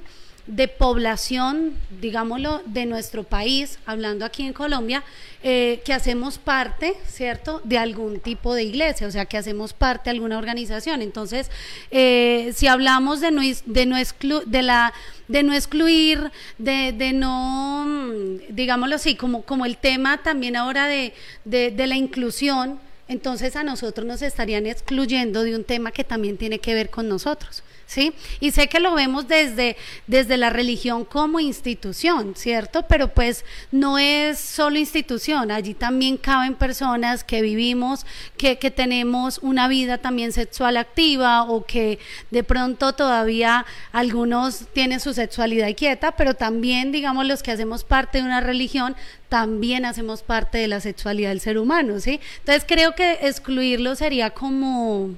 de 0.49 0.67
población, 0.67 1.75
digámoslo, 2.01 2.63
de 2.65 2.87
nuestro 2.87 3.23
país, 3.23 3.79
hablando 3.85 4.25
aquí 4.25 4.45
en 4.47 4.55
Colombia, 4.55 5.05
eh, 5.43 5.83
que 5.85 5.93
hacemos 5.93 6.39
parte, 6.39 6.95
¿cierto?, 7.07 7.61
de 7.65 7.77
algún 7.77 8.19
tipo 8.19 8.55
de 8.55 8.65
iglesia, 8.65 9.07
o 9.07 9.11
sea, 9.11 9.27
que 9.27 9.37
hacemos 9.37 9.75
parte 9.75 10.05
de 10.05 10.17
alguna 10.17 10.39
organización. 10.39 11.03
Entonces, 11.03 11.51
eh, 11.91 12.53
si 12.57 12.67
hablamos 12.67 13.21
de 13.21 13.31
no, 13.31 13.43
de 13.67 13.87
no, 13.87 13.97
exclu- 13.99 14.43
de 14.47 14.63
la, 14.63 14.95
de 15.29 15.43
no 15.43 15.53
excluir, 15.53 16.33
de, 16.57 16.93
de 16.93 17.13
no, 17.13 17.85
mm, 17.87 18.55
digámoslo 18.55 18.97
así, 18.97 19.17
como, 19.17 19.43
como 19.43 19.67
el 19.67 19.77
tema 19.77 20.23
también 20.23 20.57
ahora 20.57 20.87
de, 20.87 21.13
de, 21.45 21.71
de 21.71 21.87
la 21.87 21.97
inclusión, 21.97 22.81
entonces 23.07 23.55
a 23.55 23.65
nosotros 23.65 24.07
nos 24.07 24.23
estarían 24.23 24.67
excluyendo 24.67 25.43
de 25.43 25.55
un 25.55 25.65
tema 25.65 25.93
que 25.93 26.05
también 26.05 26.39
tiene 26.39 26.59
que 26.59 26.73
ver 26.75 26.89
con 26.89 27.07
nosotros. 27.09 27.63
¿Sí? 27.89 28.13
Y 28.39 28.51
sé 28.51 28.69
que 28.69 28.81
lo 28.81 28.93
vemos 28.93 29.29
desde, 29.29 29.75
desde 30.07 30.37
la 30.37 30.51
religión 30.51 31.07
como 31.07 31.41
institución, 31.41 32.35
¿cierto? 32.37 32.83
Pero 32.83 33.15
pues 33.15 33.47
no 33.73 33.99
es 33.99 34.39
solo 34.39 34.77
institución, 34.77 35.51
allí 35.51 35.73
también 35.73 36.19
caben 36.19 36.55
personas 36.55 37.25
que 37.25 37.41
vivimos, 37.41 38.05
que, 38.37 38.59
que 38.59 38.71
tenemos 38.71 39.39
una 39.39 39.69
vida 39.69 39.97
también 39.97 40.33
sexual 40.33 40.77
activa 40.77 41.45
o 41.45 41.65
que 41.65 41.99
de 42.31 42.45
pronto 42.45 42.93
todavía 42.93 43.65
algunos 43.91 44.67
tienen 44.75 45.01
su 45.01 45.15
sexualidad 45.15 45.75
quieta, 45.75 46.13
pero 46.13 46.35
también, 46.35 46.93
digamos, 46.93 47.27
los 47.27 47.43
que 47.43 47.53
hacemos 47.53 47.85
parte 47.85 48.19
de 48.19 48.25
una 48.25 48.43
religión, 48.43 48.97
también 49.31 49.87
hacemos 49.87 50.23
parte 50.23 50.59
de 50.59 50.69
la 50.69 50.81
sexualidad 50.81 51.31
del 51.31 51.41
ser 51.41 51.57
humano, 51.57 52.01
¿sí? 52.01 52.21
Entonces 52.41 52.65
creo 52.69 52.95
que 52.95 53.13
excluirlo 53.23 53.95
sería 53.95 54.29
como, 54.29 55.15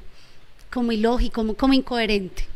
como 0.71 0.93
ilógico, 0.93 1.41
como, 1.41 1.55
como 1.55 1.75
incoherente. 1.75 2.50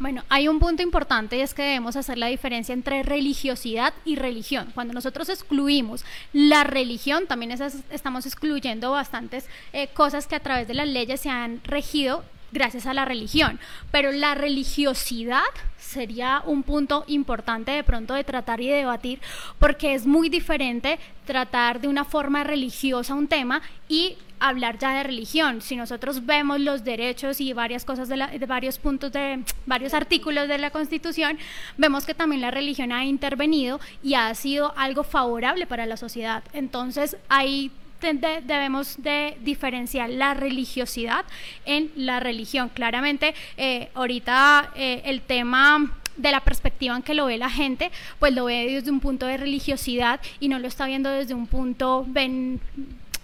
Bueno, 0.00 0.22
hay 0.28 0.46
un 0.46 0.60
punto 0.60 0.82
importante 0.82 1.36
y 1.36 1.40
es 1.40 1.54
que 1.54 1.62
debemos 1.62 1.96
hacer 1.96 2.18
la 2.18 2.28
diferencia 2.28 2.72
entre 2.72 3.02
religiosidad 3.02 3.92
y 4.04 4.14
religión. 4.14 4.70
Cuando 4.72 4.94
nosotros 4.94 5.28
excluimos 5.28 6.04
la 6.32 6.62
religión, 6.62 7.26
también 7.26 7.50
estamos 7.90 8.24
excluyendo 8.24 8.92
bastantes 8.92 9.46
eh, 9.72 9.88
cosas 9.88 10.28
que 10.28 10.36
a 10.36 10.40
través 10.40 10.68
de 10.68 10.74
las 10.74 10.86
leyes 10.86 11.20
se 11.20 11.30
han 11.30 11.60
regido 11.64 12.22
gracias 12.52 12.86
a 12.86 12.94
la 12.94 13.04
religión. 13.04 13.58
Pero 13.90 14.12
la 14.12 14.34
religiosidad 14.34 15.42
sería 15.78 16.42
un 16.44 16.62
punto 16.62 17.04
importante 17.06 17.70
de 17.72 17.82
pronto 17.84 18.14
de 18.14 18.24
tratar 18.24 18.60
y 18.60 18.68
de 18.68 18.76
debatir, 18.76 19.20
porque 19.58 19.94
es 19.94 20.06
muy 20.06 20.28
diferente 20.28 20.98
tratar 21.26 21.80
de 21.80 21.88
una 21.88 22.04
forma 22.04 22.44
religiosa 22.44 23.14
un 23.14 23.26
tema 23.28 23.62
y 23.88 24.16
hablar 24.40 24.78
ya 24.78 24.92
de 24.94 25.02
religión. 25.02 25.60
Si 25.62 25.74
nosotros 25.76 26.24
vemos 26.24 26.60
los 26.60 26.84
derechos 26.84 27.40
y 27.40 27.52
varias 27.54 27.84
cosas 27.84 28.08
de, 28.08 28.16
la- 28.18 28.30
varios 28.46 28.78
puntos 28.78 29.10
de 29.12 29.42
varios 29.66 29.94
artículos 29.94 30.46
de 30.46 30.58
la 30.58 30.70
Constitución, 30.70 31.38
vemos 31.76 32.04
que 32.06 32.14
también 32.14 32.42
la 32.42 32.50
religión 32.52 32.92
ha 32.92 33.04
intervenido 33.04 33.80
y 34.02 34.14
ha 34.14 34.32
sido 34.34 34.72
algo 34.76 35.02
favorable 35.02 35.66
para 35.66 35.86
la 35.86 35.96
sociedad. 35.96 36.44
Entonces, 36.52 37.16
te- 37.28 37.70
de- 38.00 38.40
debemos 38.44 39.00
de 39.02 39.36
diferenciar 39.40 40.10
la 40.10 40.34
religiosidad 40.34 41.24
en 41.64 41.90
la 41.96 42.20
religión. 42.20 42.70
Claramente, 42.72 43.34
eh, 43.56 43.88
ahorita 43.94 44.70
eh, 44.76 45.02
el 45.04 45.20
tema 45.22 45.92
de 46.16 46.32
la 46.32 46.40
perspectiva 46.40 46.96
en 46.96 47.02
que 47.02 47.14
lo 47.14 47.26
ve 47.26 47.38
la 47.38 47.50
gente, 47.50 47.90
pues 48.18 48.32
lo 48.34 48.46
ve 48.46 48.66
desde 48.72 48.90
un 48.90 49.00
punto 49.00 49.26
de 49.26 49.36
religiosidad 49.36 50.20
y 50.40 50.48
no 50.48 50.58
lo 50.58 50.66
está 50.66 50.86
viendo 50.86 51.10
desde 51.10 51.34
un 51.34 51.46
punto 51.46 52.04
ben- 52.08 52.60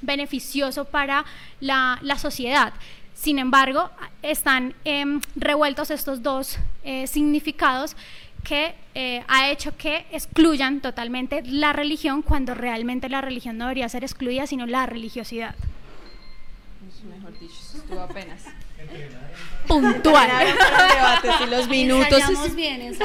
beneficioso 0.00 0.84
para 0.84 1.24
la, 1.60 1.98
la 2.02 2.18
sociedad. 2.18 2.72
Sin 3.14 3.38
embargo, 3.38 3.90
están 4.22 4.74
em, 4.84 5.20
revueltos 5.36 5.90
estos 5.90 6.22
dos 6.22 6.58
eh, 6.82 7.06
significados 7.06 7.96
que 8.44 8.74
eh, 8.94 9.24
ha 9.26 9.50
hecho 9.50 9.76
que 9.76 10.06
excluyan 10.12 10.80
totalmente 10.80 11.42
la 11.44 11.72
religión 11.72 12.22
cuando 12.22 12.54
realmente 12.54 13.08
la 13.08 13.20
religión 13.20 13.58
no 13.58 13.64
debería 13.64 13.88
ser 13.88 14.04
excluida, 14.04 14.46
sino 14.46 14.66
la 14.66 14.86
religiosidad. 14.86 15.54
Mejor 17.04 17.38
dicho, 17.38 17.54
eso 17.60 17.78
estuvo 17.78 18.00
apenas. 18.00 18.44
Puntual. 19.66 20.30
Sí, 21.22 21.46
los 21.50 21.68
minutos. 21.68 22.54
Bien. 22.54 22.96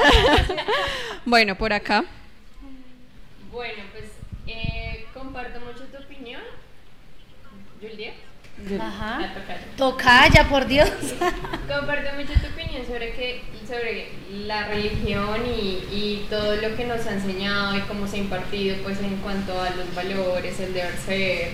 Bueno, 1.24 1.56
por 1.56 1.72
acá. 1.72 2.04
Bueno, 3.50 3.82
pues 3.92 4.04
eh, 4.46 5.06
comparto 5.12 5.60
mucho 5.60 5.84
tu 5.84 6.02
opinión. 6.02 6.42
Julia. 7.80 8.12
Ajá. 8.80 9.32
Tocayo. 9.34 9.60
Tocaya, 9.76 10.48
por 10.48 10.66
Dios. 10.66 10.90
Comparto 11.68 12.10
mucho 12.16 12.32
tu 12.40 12.46
opinión 12.46 12.86
sobre 12.86 13.12
que 13.12 13.42
sobre 13.66 14.08
la 14.46 14.66
religión 14.66 15.46
y, 15.46 15.84
y 15.92 16.26
todo 16.28 16.56
lo 16.56 16.76
que 16.76 16.84
nos 16.84 17.06
ha 17.06 17.12
enseñado 17.12 17.76
y 17.76 17.80
cómo 17.82 18.06
se 18.06 18.16
ha 18.16 18.18
impartido 18.18 18.76
pues 18.82 18.98
en 19.00 19.16
cuanto 19.18 19.60
a 19.60 19.70
los 19.70 19.94
valores, 19.94 20.58
el 20.60 20.74
deber 20.74 20.94
ser. 20.96 21.52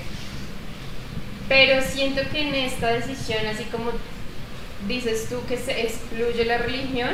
Pero 1.48 1.82
siento 1.82 2.22
que 2.32 2.48
en 2.48 2.54
esta 2.54 2.88
decisión, 2.88 3.46
así 3.46 3.64
como 3.64 3.92
dices 4.88 5.28
tú 5.28 5.40
que 5.46 5.56
se 5.56 5.82
excluye 5.82 6.44
la 6.44 6.58
religión, 6.58 7.10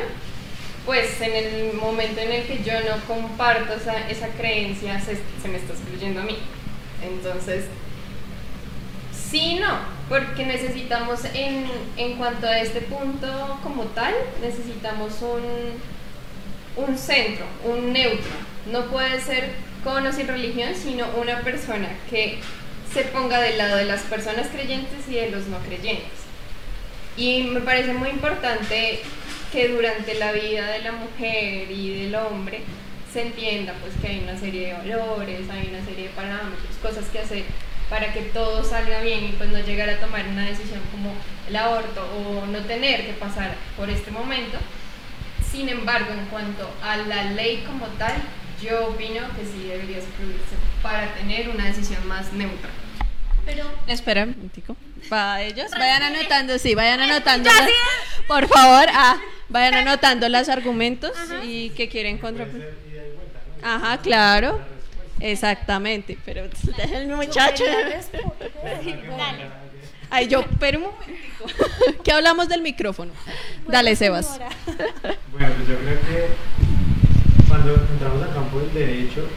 pues 0.86 1.20
en 1.20 1.32
el 1.32 1.74
momento 1.74 2.20
en 2.20 2.32
el 2.32 2.42
que 2.44 2.62
yo 2.64 2.72
no 2.80 3.02
comparto 3.06 3.74
esa, 3.74 4.08
esa 4.08 4.28
creencia, 4.28 5.00
se, 5.00 5.16
se 5.40 5.48
me 5.48 5.58
está 5.58 5.72
excluyendo 5.74 6.20
a 6.20 6.24
mí. 6.24 6.38
Entonces, 7.02 7.64
Sí, 9.32 9.54
no, 9.54 9.78
porque 10.10 10.44
necesitamos 10.44 11.24
en, 11.32 11.64
en 11.96 12.16
cuanto 12.18 12.46
a 12.46 12.58
este 12.58 12.82
punto 12.82 13.58
como 13.62 13.84
tal, 13.84 14.12
necesitamos 14.42 15.22
un, 15.22 16.84
un 16.84 16.98
centro, 16.98 17.46
un 17.64 17.94
neutro. 17.94 18.30
No 18.70 18.84
puede 18.90 19.18
ser 19.22 19.52
con 19.82 20.06
o 20.06 20.12
sin 20.12 20.28
religión, 20.28 20.74
sino 20.74 21.06
una 21.18 21.40
persona 21.40 21.88
que 22.10 22.40
se 22.92 23.04
ponga 23.04 23.40
del 23.40 23.56
lado 23.56 23.78
de 23.78 23.86
las 23.86 24.02
personas 24.02 24.48
creyentes 24.48 25.08
y 25.08 25.14
de 25.14 25.30
los 25.30 25.46
no 25.46 25.56
creyentes. 25.60 26.12
Y 27.16 27.44
me 27.44 27.60
parece 27.60 27.94
muy 27.94 28.10
importante 28.10 29.00
que 29.50 29.68
durante 29.68 30.12
la 30.16 30.32
vida 30.32 30.66
de 30.72 30.80
la 30.80 30.92
mujer 30.92 31.70
y 31.70 32.02
del 32.04 32.14
hombre 32.16 32.60
se 33.10 33.22
entienda 33.22 33.72
pues 33.80 33.94
que 33.98 34.08
hay 34.08 34.24
una 34.24 34.38
serie 34.38 34.66
de 34.66 34.72
valores, 34.74 35.48
hay 35.48 35.70
una 35.70 35.82
serie 35.86 36.08
de 36.08 36.10
parámetros, 36.10 36.76
cosas 36.82 37.06
que 37.06 37.18
hacer 37.18 37.44
para 37.92 38.10
que 38.10 38.22
todo 38.22 38.64
salga 38.64 39.02
bien 39.02 39.22
y 39.26 39.32
pues 39.32 39.50
no 39.50 39.58
llegar 39.58 39.90
a 39.90 40.00
tomar 40.00 40.26
una 40.26 40.46
decisión 40.46 40.80
como 40.90 41.12
el 41.46 41.54
aborto 41.54 42.02
o 42.16 42.46
no 42.46 42.60
tener 42.60 43.04
que 43.04 43.12
pasar 43.12 43.54
por 43.76 43.90
este 43.90 44.10
momento. 44.10 44.56
Sin 45.50 45.68
embargo, 45.68 46.10
en 46.10 46.24
cuanto 46.30 46.70
a 46.82 46.96
la 46.96 47.24
ley 47.24 47.62
como 47.66 47.84
tal, 47.98 48.14
yo 48.62 48.86
opino 48.88 49.20
que 49.36 49.44
sí 49.44 49.68
debería 49.68 49.98
excluirse 49.98 50.56
para 50.82 51.12
tener 51.12 51.50
una 51.50 51.66
decisión 51.66 52.08
más 52.08 52.32
neutra. 52.32 52.70
Pero 53.44 53.70
espera 53.86 54.22
un 54.22 54.30
momentico. 54.30 54.74
Para 55.10 55.42
ellos, 55.42 55.70
vayan 55.72 56.02
anotando, 56.02 56.58
sí, 56.58 56.74
vayan 56.74 57.00
anotando. 57.00 57.50
por 58.26 58.48
favor, 58.48 58.86
ah, 58.94 59.18
vayan 59.50 59.74
anotando 59.74 60.30
los 60.30 60.48
argumentos 60.48 61.12
y 61.44 61.68
que 61.70 61.90
quieren 61.90 62.16
contra. 62.16 62.48
Ajá, 63.62 63.98
claro. 63.98 64.62
Exactamente, 65.22 66.18
pero 66.24 66.42
el 66.92 67.08
muchacho. 67.08 67.62
Ay, 70.10 70.26
yo, 70.28 70.44
pero 70.58 70.78
un 70.78 70.84
momentico. 70.86 71.46
¿Qué 72.04 72.12
hablamos 72.12 72.48
del 72.48 72.60
micrófono? 72.60 73.12
Dale, 73.68 73.94
Sebas. 73.96 74.40
Bueno, 74.66 75.54
pues 75.56 75.68
yo 75.68 75.78
creo 75.78 76.00
que 76.00 76.26
cuando 77.48 77.74
entramos 77.74 78.22
al 78.22 78.34
campo 78.34 78.58
del 78.58 78.74
derecho, 78.74 79.28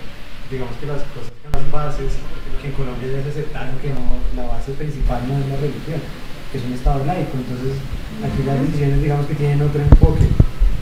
digamos 0.50 0.76
que 0.78 0.88
las 0.88 1.04
cosas 1.04 1.32
que 1.32 1.50
las 1.54 1.72
bases, 1.72 2.14
que 2.62 2.68
en 2.68 2.74
Colombia 2.74 3.08
ya 3.08 3.24
se 3.24 3.30
aceptaron 3.30 3.78
que 3.78 3.90
no, 3.90 4.18
la 4.36 4.50
base 4.50 4.72
principal 4.74 5.22
no 5.28 5.38
es 5.38 5.48
la 5.48 5.56
religión, 5.56 6.02
que 6.52 6.58
es 6.58 6.64
un 6.66 6.74
Estado 6.74 7.06
laico. 7.06 7.38
Entonces, 7.38 7.78
aquí 8.26 8.44
las 8.44 8.60
decisiones, 8.60 9.02
digamos 9.02 9.28
que 9.28 9.36
tienen 9.36 9.62
otro 9.62 9.82
enfoque. 9.82 10.28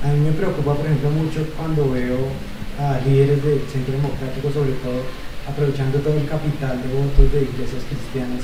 A 0.03 0.07
mí 0.07 0.19
me 0.21 0.31
preocupa, 0.31 0.73
por 0.73 0.85
ejemplo, 0.85 1.11
mucho 1.11 1.45
cuando 1.55 1.91
veo 1.91 2.17
a 2.79 2.99
líderes 3.05 3.43
del 3.43 3.61
centro 3.69 3.93
democrático, 3.93 4.51
sobre 4.51 4.73
todo, 4.81 5.03
aprovechando 5.47 5.99
todo 5.99 6.17
el 6.17 6.27
capital 6.27 6.81
de 6.81 6.89
votos 6.89 7.31
de 7.31 7.43
iglesias 7.43 7.83
cristianas 7.89 8.43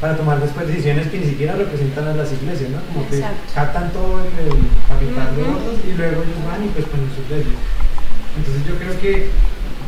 para 0.00 0.16
tomar 0.16 0.40
después 0.40 0.66
decisiones 0.68 1.08
que 1.08 1.18
ni 1.18 1.26
siquiera 1.26 1.54
representan 1.54 2.08
a 2.08 2.14
las 2.14 2.30
iglesias, 2.32 2.68
¿no? 2.70 2.78
Como 2.92 3.08
que 3.08 3.24
captan 3.54 3.92
todo 3.92 4.20
el, 4.20 4.52
capital 4.84 5.36
de 5.36 5.42
votos 5.42 5.80
y 5.80 5.96
luego 5.96 6.22
ellos 6.22 6.40
van 6.44 6.60
y 6.60 6.68
pues 6.68 6.84
ponen 6.92 7.08
sus 7.16 7.24
leyes. 7.30 7.56
Entonces 8.36 8.60
yo 8.68 8.76
creo 8.76 8.92
que 9.00 9.30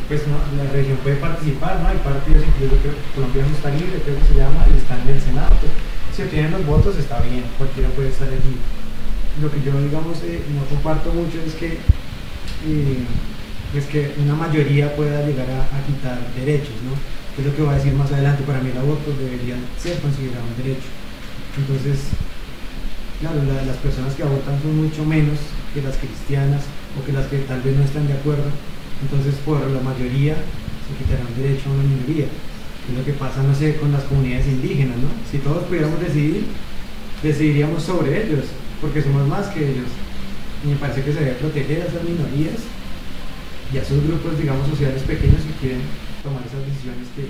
pues 0.09 0.23
no, 0.31 0.39
la 0.57 0.71
región 0.71 0.97
puede 1.05 1.17
participar, 1.17 1.81
¿no? 1.83 1.89
Hay 1.89 1.99
partidos, 1.99 2.47
incluso 2.47 2.81
que 2.81 2.95
Colombia 3.13 3.43
no 3.43 3.53
está 3.57 3.71
libre, 3.75 4.01
creo 4.01 4.17
que 4.17 4.25
se 4.25 4.39
llama, 4.39 4.65
y 4.73 4.79
están 4.79 5.03
en 5.03 5.09
el 5.13 5.21
Senado. 5.21 5.53
Si 6.15 6.23
obtienen 6.23 6.53
los 6.53 6.65
votos 6.65 6.97
está 6.97 7.21
bien, 7.21 7.45
cualquiera 7.59 7.91
puede 7.91 8.09
estar 8.09 8.29
allí. 8.29 8.57
Lo 9.43 9.51
que 9.51 9.61
yo, 9.61 9.77
digamos, 9.83 10.23
eh, 10.23 10.41
no 10.55 10.65
comparto 10.65 11.13
mucho 11.13 11.43
es 11.45 11.55
que 11.61 11.77
eh, 11.77 13.05
es 13.79 13.87
que 13.87 14.15
una 14.23 14.35
mayoría 14.35 14.95
pueda 14.97 15.27
llegar 15.27 15.47
a, 15.51 15.87
quitar 15.87 16.19
derechos, 16.35 16.75
¿no? 16.85 16.97
es 17.37 17.45
lo 17.45 17.55
que 17.55 17.63
voy 17.63 17.75
a 17.75 17.77
decir 17.77 17.93
más 17.93 18.11
adelante, 18.11 18.43
para 18.45 18.61
mí 18.61 18.71
el 18.71 18.79
aborto 18.79 19.13
debería 19.13 19.57
ser 19.77 20.01
considerado 20.01 20.41
un 20.49 20.57
derecho. 20.57 20.89
Entonces, 21.61 22.17
claro, 23.21 23.45
las 23.45 23.77
personas 23.77 24.15
que 24.15 24.23
abortan 24.23 24.57
son 24.63 24.81
mucho 24.81 25.05
menos 25.05 25.37
que 25.75 25.83
las 25.83 25.97
cristianas 26.01 26.65
o 26.97 27.05
que 27.05 27.13
las 27.13 27.27
que 27.29 27.45
tal 27.45 27.61
vez 27.61 27.77
no 27.77 27.85
están 27.85 28.09
de 28.09 28.15
acuerdo. 28.15 28.49
Entonces, 29.05 29.37
por 29.45 29.61
la 29.61 29.85
mayoría 29.85 30.33
se 30.33 30.97
quitará 30.97 31.29
un 31.29 31.37
derecho 31.37 31.69
a 31.69 31.77
una 31.77 31.85
minoría. 31.85 32.25
Es 32.25 32.97
lo 32.97 33.05
que 33.05 33.13
pasa, 33.13 33.43
no 33.43 33.53
sé, 33.53 33.77
con 33.77 33.93
las 33.93 34.05
comunidades 34.05 34.47
indígenas, 34.47 34.97
¿no? 34.97 35.13
Si 35.29 35.37
todos 35.45 35.65
pudiéramos 35.65 36.01
decidir, 36.01 36.49
decidiríamos 37.23 37.83
sobre 37.83 38.25
ellos, 38.25 38.49
porque 38.81 39.03
somos 39.03 39.29
más 39.29 39.49
que 39.49 39.61
ellos. 39.61 39.93
Y 40.65 40.69
me 40.69 40.77
parece 40.77 41.03
que 41.03 41.13
se 41.13 41.21
debe 41.21 41.37
proteger 41.37 41.83
a 41.83 41.85
esas 41.85 42.01
minorías 42.01 42.65
y 43.73 43.79
a 43.79 43.83
esos 43.83 44.07
grupos, 44.07 44.39
digamos, 44.39 44.69
sociales 44.69 45.03
pequeños 45.03 45.43
que 45.43 45.53
quieren 45.61 45.83
tomar 46.23 46.43
esas 46.47 46.65
decisiones 46.65 47.09
que, 47.17 47.29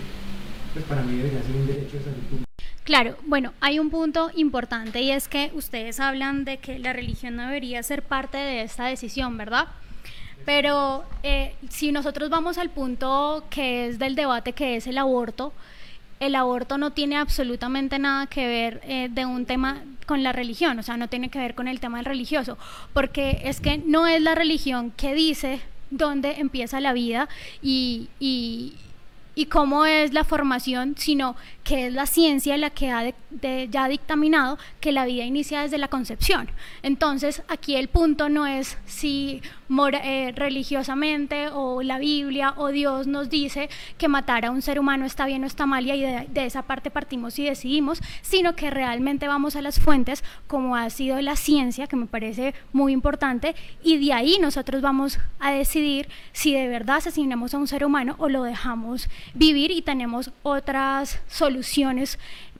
pues 0.74 0.84
para 0.84 1.02
mí 1.02 1.16
debería 1.16 1.42
ser 1.42 1.56
un 1.56 1.66
derecho 1.66 1.96
de 1.96 2.04
salud 2.04 2.22
pública. 2.30 2.46
Claro, 2.84 3.16
bueno, 3.24 3.52
hay 3.60 3.78
un 3.78 3.90
punto 3.90 4.30
importante 4.36 5.00
y 5.00 5.10
es 5.10 5.28
que 5.28 5.50
ustedes 5.54 5.98
hablan 5.98 6.44
de 6.44 6.58
que 6.58 6.78
la 6.78 6.92
religión 6.92 7.36
no 7.36 7.44
debería 7.46 7.82
ser 7.82 8.02
parte 8.02 8.38
de 8.38 8.62
esta 8.62 8.84
decisión, 8.84 9.36
¿verdad? 9.36 9.66
Pero 10.44 11.04
eh, 11.24 11.56
si 11.68 11.90
nosotros 11.90 12.30
vamos 12.30 12.58
al 12.58 12.70
punto 12.70 13.44
que 13.50 13.88
es 13.88 13.98
del 13.98 14.14
debate, 14.14 14.52
que 14.52 14.76
es 14.76 14.86
el 14.86 14.98
aborto, 14.98 15.52
el 16.20 16.36
aborto 16.36 16.78
no 16.78 16.92
tiene 16.92 17.16
absolutamente 17.16 17.98
nada 17.98 18.26
que 18.26 18.46
ver 18.46 18.80
eh, 18.84 19.08
de 19.10 19.26
un 19.26 19.46
tema 19.46 19.82
con 20.06 20.22
la 20.22 20.32
religión, 20.32 20.78
o 20.78 20.82
sea, 20.84 20.96
no 20.96 21.08
tiene 21.08 21.28
que 21.28 21.40
ver 21.40 21.56
con 21.56 21.66
el 21.66 21.80
tema 21.80 21.98
del 21.98 22.06
religioso, 22.06 22.56
porque 22.92 23.40
es 23.44 23.60
que 23.60 23.78
no 23.78 24.06
es 24.06 24.22
la 24.22 24.36
religión 24.36 24.92
que 24.92 25.14
dice 25.14 25.60
dónde 25.90 26.40
empieza 26.40 26.80
la 26.80 26.92
vida 26.92 27.28
y, 27.62 28.08
y, 28.18 28.74
y 29.34 29.46
cómo 29.46 29.86
es 29.86 30.12
la 30.12 30.24
formación, 30.24 30.94
sino 30.96 31.36
que 31.66 31.88
es 31.88 31.92
la 31.92 32.06
ciencia 32.06 32.56
la 32.56 32.70
que 32.70 32.92
ha 32.92 33.88
dictaminado 33.88 34.56
que 34.80 34.92
la 34.92 35.04
vida 35.04 35.24
inicia 35.24 35.62
desde 35.62 35.78
la 35.78 35.88
concepción. 35.88 36.48
Entonces, 36.82 37.42
aquí 37.48 37.74
el 37.74 37.88
punto 37.88 38.28
no 38.28 38.46
es 38.46 38.78
si 38.86 39.42
eh, 40.04 40.32
religiosamente 40.36 41.48
o 41.48 41.82
la 41.82 41.98
Biblia 41.98 42.54
o 42.56 42.68
Dios 42.68 43.08
nos 43.08 43.28
dice 43.30 43.68
que 43.98 44.06
matar 44.06 44.44
a 44.44 44.52
un 44.52 44.62
ser 44.62 44.78
humano 44.78 45.04
está 45.04 45.26
bien 45.26 45.42
o 45.42 45.46
está 45.48 45.66
mal 45.66 45.84
y 45.84 46.00
de, 46.00 46.28
de 46.30 46.46
esa 46.46 46.62
parte 46.62 46.92
partimos 46.92 47.36
y 47.40 47.44
decidimos, 47.44 48.00
sino 48.22 48.54
que 48.54 48.70
realmente 48.70 49.26
vamos 49.26 49.56
a 49.56 49.62
las 49.62 49.80
fuentes 49.80 50.22
como 50.46 50.76
ha 50.76 50.88
sido 50.90 51.20
la 51.20 51.34
ciencia, 51.34 51.88
que 51.88 51.96
me 51.96 52.06
parece 52.06 52.54
muy 52.72 52.92
importante, 52.92 53.56
y 53.82 53.98
de 53.98 54.12
ahí 54.12 54.38
nosotros 54.40 54.82
vamos 54.82 55.18
a 55.40 55.50
decidir 55.50 56.08
si 56.32 56.54
de 56.54 56.68
verdad 56.68 56.98
asesinamos 56.98 57.52
a 57.54 57.58
un 57.58 57.66
ser 57.66 57.84
humano 57.84 58.14
o 58.18 58.28
lo 58.28 58.44
dejamos 58.44 59.08
vivir 59.34 59.72
y 59.72 59.82
tenemos 59.82 60.30
otras 60.44 61.18
soluciones 61.26 61.55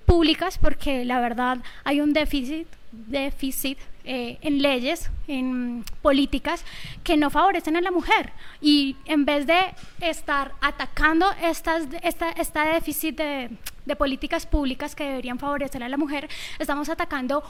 públicas 0.07 0.59
porque 0.59 1.05
la 1.05 1.21
verdad 1.21 1.59
hay 1.85 2.01
un 2.01 2.13
déficit, 2.13 2.69
déficit 2.93 3.79
eh, 4.05 4.39
en 4.41 4.63
leyes, 4.63 5.11
en 5.27 5.85
políticas 6.01 6.65
que 7.03 7.17
no 7.17 7.29
favorecen 7.29 7.77
a 7.77 7.81
la 7.81 7.91
mujer. 7.91 8.33
Y 8.61 8.97
en 9.05 9.25
vez 9.25 9.47
de 9.47 9.59
estar 10.01 10.53
atacando 10.61 11.27
estas, 11.43 11.89
esta, 12.03 12.31
esta 12.31 12.73
déficit 12.73 13.17
de, 13.19 13.51
de 13.85 13.97
políticas 13.97 14.47
públicas 14.47 14.95
que 14.95 15.05
deberían 15.05 15.41
favorecer 15.41 15.83
a 15.83 15.89
la 15.89 15.97
mujer, 15.97 16.29
estamos 16.61 16.89
atacando 16.89 17.43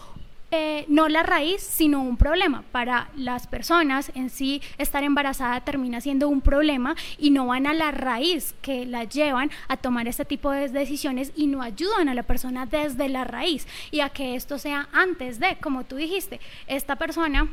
eh, 0.52 0.84
no 0.88 1.08
la 1.08 1.24
raíz, 1.24 1.60
sino 1.60 2.00
un 2.00 2.16
problema. 2.16 2.62
Para 2.70 3.08
las 3.16 3.48
personas 3.48 4.12
en 4.14 4.30
sí, 4.30 4.62
estar 4.78 5.02
embarazada 5.02 5.60
termina 5.62 6.00
siendo 6.00 6.28
un 6.28 6.40
problema 6.40 6.94
y 7.18 7.30
no 7.30 7.46
van 7.46 7.66
a 7.66 7.74
la 7.74 7.90
raíz 7.90 8.54
que 8.62 8.86
la 8.86 9.04
llevan 9.04 9.50
a 9.66 9.76
tomar 9.76 10.06
este 10.06 10.24
tipo 10.24 10.52
de 10.52 10.68
decisiones 10.68 11.32
y 11.34 11.48
no 11.48 11.62
ayudan 11.62 12.08
a 12.08 12.14
la 12.14 12.22
persona 12.22 12.64
desde 12.64 13.08
la 13.08 13.24
raíz 13.24 13.66
y 13.90 14.00
a 14.00 14.10
que 14.10 14.36
esto 14.36 14.58
sea 14.58 14.88
antes 14.92 15.40
de, 15.40 15.56
como 15.56 15.84
tú 15.84 15.96
dijiste, 15.96 16.40
esta 16.68 16.94
persona 16.94 17.48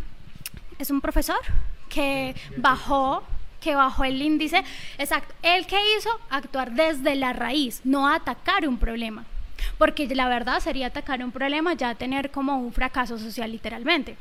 es 0.77 0.91
un 0.91 1.01
profesor 1.01 1.39
que 1.89 2.35
bajó 2.57 3.23
que 3.59 3.75
bajó 3.75 4.03
el 4.03 4.21
índice, 4.21 4.61
exacto, 4.97 5.33
el 5.41 5.65
que 5.65 5.77
hizo 5.97 6.09
actuar 6.29 6.73
desde 6.73 7.15
la 7.15 7.31
raíz, 7.31 7.79
no 7.85 8.09
atacar 8.09 8.67
un 8.67 8.77
problema 8.77 9.23
porque 9.77 10.07
la 10.07 10.27
verdad 10.27 10.59
sería 10.59 10.87
atacar 10.87 11.23
un 11.23 11.31
problema 11.31 11.73
ya 11.73 11.95
tener 11.95 12.31
como 12.31 12.57
un 12.57 12.73
fracaso 12.73 13.17
social 13.17 13.51
literalmente. 13.51 14.17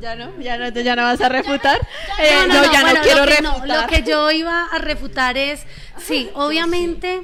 Ya 0.00 0.16
no, 0.16 0.38
ya 0.40 0.56
no, 0.56 0.68
ya 0.70 0.96
no 0.96 1.02
vas 1.02 1.20
a 1.20 1.28
refutar. 1.28 1.80
Eh, 2.18 2.48
no, 2.48 2.72
ya 2.72 2.92
no 2.92 3.00
quiero 3.00 3.26
refutar. 3.26 3.82
lo 3.82 3.86
que 3.86 4.02
yo 4.02 4.30
iba 4.30 4.66
a 4.66 4.78
refutar 4.78 5.36
es, 5.36 5.64
sí, 5.98 6.30
obviamente, 6.34 7.22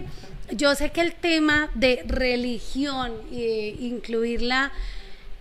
yo 0.50 0.74
sé 0.74 0.90
que 0.90 1.00
el 1.00 1.14
tema 1.14 1.68
de 1.74 2.04
religión, 2.06 3.12
e 3.32 3.76
incluirla 3.80 4.72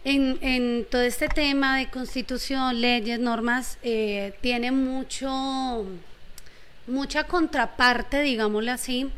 en, 0.04 0.38
en, 0.42 0.86
todo 0.90 1.02
este 1.02 1.28
tema 1.28 1.78
de 1.78 1.90
constitución, 1.90 2.82
leyes, 2.82 3.20
normas, 3.20 3.78
eh, 3.84 4.34
tiene 4.42 4.72
mucho, 4.72 5.86
mucha 6.88 7.26
contraparte, 7.26 8.22
digámoslo 8.22 8.72
así. 8.72 9.12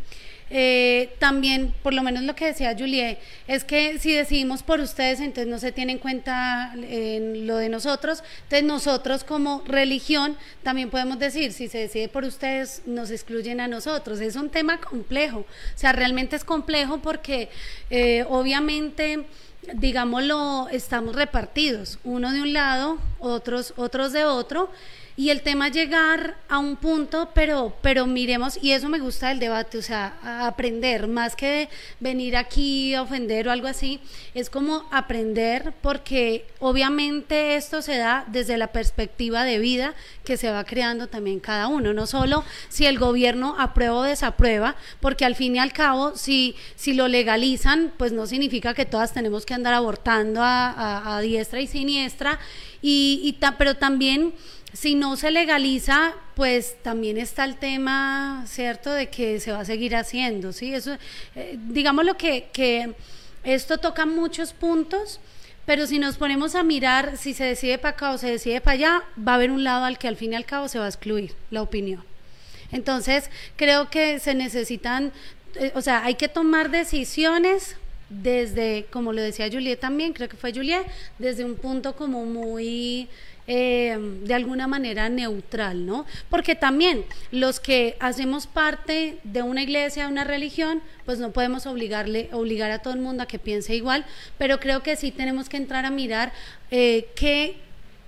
Eh, 0.49 1.15
también, 1.17 1.73
por 1.81 1.93
lo 1.93 2.03
menos 2.03 2.23
lo 2.23 2.35
que 2.35 2.45
decía 2.45 2.75
Juliet, 2.77 3.17
es 3.47 3.63
que 3.63 3.97
si 3.99 4.13
decidimos 4.13 4.61
por 4.61 4.79
ustedes, 4.79 5.19
entonces 5.19 5.47
no 5.47 5.57
se 5.57 5.71
tiene 5.71 5.93
en 5.93 5.99
cuenta 5.99 6.73
en 6.75 7.47
lo 7.47 7.57
de 7.57 7.69
nosotros. 7.69 8.23
Entonces 8.43 8.63
nosotros 8.63 9.23
como 9.23 9.63
religión 9.65 10.37
también 10.63 10.89
podemos 10.89 11.17
decir, 11.17 11.51
si 11.51 11.67
se 11.67 11.79
decide 11.79 12.09
por 12.09 12.23
ustedes, 12.23 12.83
nos 12.85 13.11
excluyen 13.11 13.59
a 13.59 13.67
nosotros. 13.67 14.19
Es 14.19 14.35
un 14.35 14.49
tema 14.49 14.79
complejo, 14.79 15.39
o 15.39 15.77
sea, 15.77 15.93
realmente 15.93 16.35
es 16.35 16.43
complejo 16.43 16.99
porque 16.99 17.49
eh, 17.89 18.25
obviamente 18.29 19.25
digámoslo, 19.73 20.67
estamos 20.71 21.15
repartidos, 21.15 21.97
uno 22.03 22.31
de 22.31 22.41
un 22.41 22.53
lado, 22.53 22.99
otros, 23.19 23.73
otros 23.77 24.13
de 24.13 24.25
otro, 24.25 24.69
y 25.17 25.29
el 25.29 25.41
tema 25.41 25.69
llegar 25.69 26.35
a 26.49 26.59
un 26.59 26.75
punto, 26.75 27.29
pero, 27.33 27.73
pero 27.81 28.05
miremos, 28.05 28.59
y 28.61 28.71
eso 28.71 28.89
me 28.89 28.99
gusta 28.99 29.29
del 29.29 29.39
debate, 29.39 29.77
o 29.77 29.81
sea, 29.81 30.17
aprender, 30.45 31.07
más 31.07 31.37
que 31.37 31.69
venir 32.01 32.35
aquí 32.35 32.93
a 32.93 33.01
ofender 33.01 33.47
o 33.47 33.51
algo 33.51 33.67
así, 33.67 34.01
es 34.33 34.49
como 34.49 34.85
aprender 34.91 35.73
porque 35.81 36.45
obviamente 36.59 37.55
esto 37.55 37.81
se 37.81 37.97
da 37.97 38.25
desde 38.27 38.57
la 38.57 38.73
perspectiva 38.73 39.45
de 39.45 39.57
vida 39.57 39.93
que 40.25 40.35
se 40.35 40.51
va 40.51 40.65
creando 40.65 41.07
también 41.07 41.39
cada 41.39 41.69
uno, 41.69 41.93
no 41.93 42.07
solo 42.07 42.43
si 42.67 42.85
el 42.85 42.99
gobierno 42.99 43.55
aprueba 43.57 43.95
o 43.95 44.03
desaprueba, 44.03 44.75
porque 44.99 45.23
al 45.23 45.35
fin 45.35 45.55
y 45.55 45.59
al 45.59 45.71
cabo, 45.71 46.17
si, 46.17 46.55
si 46.75 46.93
lo 46.93 47.07
legalizan, 47.07 47.93
pues 47.97 48.11
no 48.11 48.25
significa 48.27 48.73
que 48.73 48.85
todas 48.85 49.13
tenemos 49.13 49.45
que 49.45 49.53
andar 49.53 49.73
abortando 49.73 50.41
a, 50.43 51.19
diestra 51.21 51.61
y 51.61 51.67
siniestra, 51.67 52.37
y, 52.81 53.21
y 53.23 53.39
pero 53.57 53.75
también 53.75 54.33
si 54.75 54.93
no 54.93 55.15
se 55.15 55.31
legaliza, 55.31 56.13
pues 56.35 56.75
también 56.83 57.17
está 57.17 57.45
el 57.45 57.55
tema, 57.55 58.43
¿cierto?, 58.45 58.91
de 58.91 59.09
que 59.09 59.39
se 59.39 59.53
va 59.53 59.61
a 59.61 59.65
seguir 59.65 59.95
haciendo, 59.95 60.51
¿sí? 60.51 60.73
Eso, 60.73 60.97
eh, 61.35 61.57
digamos 61.69 62.03
lo 62.05 62.17
que, 62.17 62.49
que 62.51 62.93
esto 63.45 63.77
toca 63.77 64.05
muchos 64.05 64.51
puntos, 64.51 65.21
pero 65.65 65.87
si 65.87 65.97
nos 65.97 66.17
ponemos 66.17 66.55
a 66.55 66.63
mirar 66.63 67.17
si 67.17 67.33
se 67.33 67.45
decide 67.45 67.77
para 67.77 67.95
acá 67.95 68.11
o 68.11 68.17
se 68.17 68.29
decide 68.29 68.59
para 68.59 68.73
allá, 68.73 69.03
va 69.17 69.31
a 69.31 69.35
haber 69.35 69.49
un 69.51 69.63
lado 69.63 69.85
al 69.85 69.97
que 69.97 70.09
al 70.09 70.17
fin 70.17 70.33
y 70.33 70.35
al 70.35 70.45
cabo 70.45 70.67
se 70.67 70.77
va 70.77 70.85
a 70.85 70.89
excluir 70.89 71.33
la 71.51 71.61
opinión. 71.61 72.03
Entonces, 72.73 73.29
creo 73.55 73.89
que 73.89 74.19
se 74.19 74.33
necesitan, 74.33 75.13
eh, 75.55 75.71
o 75.75 75.81
sea, 75.81 76.03
hay 76.03 76.15
que 76.15 76.27
tomar 76.27 76.69
decisiones 76.69 77.77
desde, 78.09 78.87
como 78.91 79.13
lo 79.13 79.21
decía 79.21 79.49
Juliet 79.49 79.79
también, 79.79 80.11
creo 80.11 80.27
que 80.27 80.37
fue 80.37 80.53
Juliet, 80.53 80.85
desde 81.17 81.45
un 81.45 81.55
punto 81.55 81.95
como 81.95 82.25
muy 82.25 83.07
eh, 83.47 83.97
de 84.23 84.33
alguna 84.33 84.67
manera 84.67 85.09
neutral, 85.09 85.85
¿no? 85.85 86.05
Porque 86.29 86.55
también 86.55 87.05
los 87.31 87.59
que 87.59 87.95
hacemos 87.99 88.47
parte 88.47 89.19
de 89.23 89.41
una 89.43 89.61
iglesia, 89.61 90.05
de 90.05 90.11
una 90.11 90.23
religión, 90.23 90.81
pues 91.05 91.19
no 91.19 91.31
podemos 91.31 91.65
obligarle, 91.65 92.29
obligar 92.31 92.71
a 92.71 92.79
todo 92.79 92.93
el 92.93 93.01
mundo 93.01 93.23
a 93.23 93.27
que 93.27 93.37
piense 93.37 93.75
igual, 93.75 94.05
pero 94.37 94.59
creo 94.59 94.81
que 94.81 94.95
sí 94.95 95.11
tenemos 95.11 95.47
que 95.49 95.57
entrar 95.57 95.85
a 95.85 95.91
mirar 95.91 96.31
eh, 96.71 97.09
qué 97.15 97.57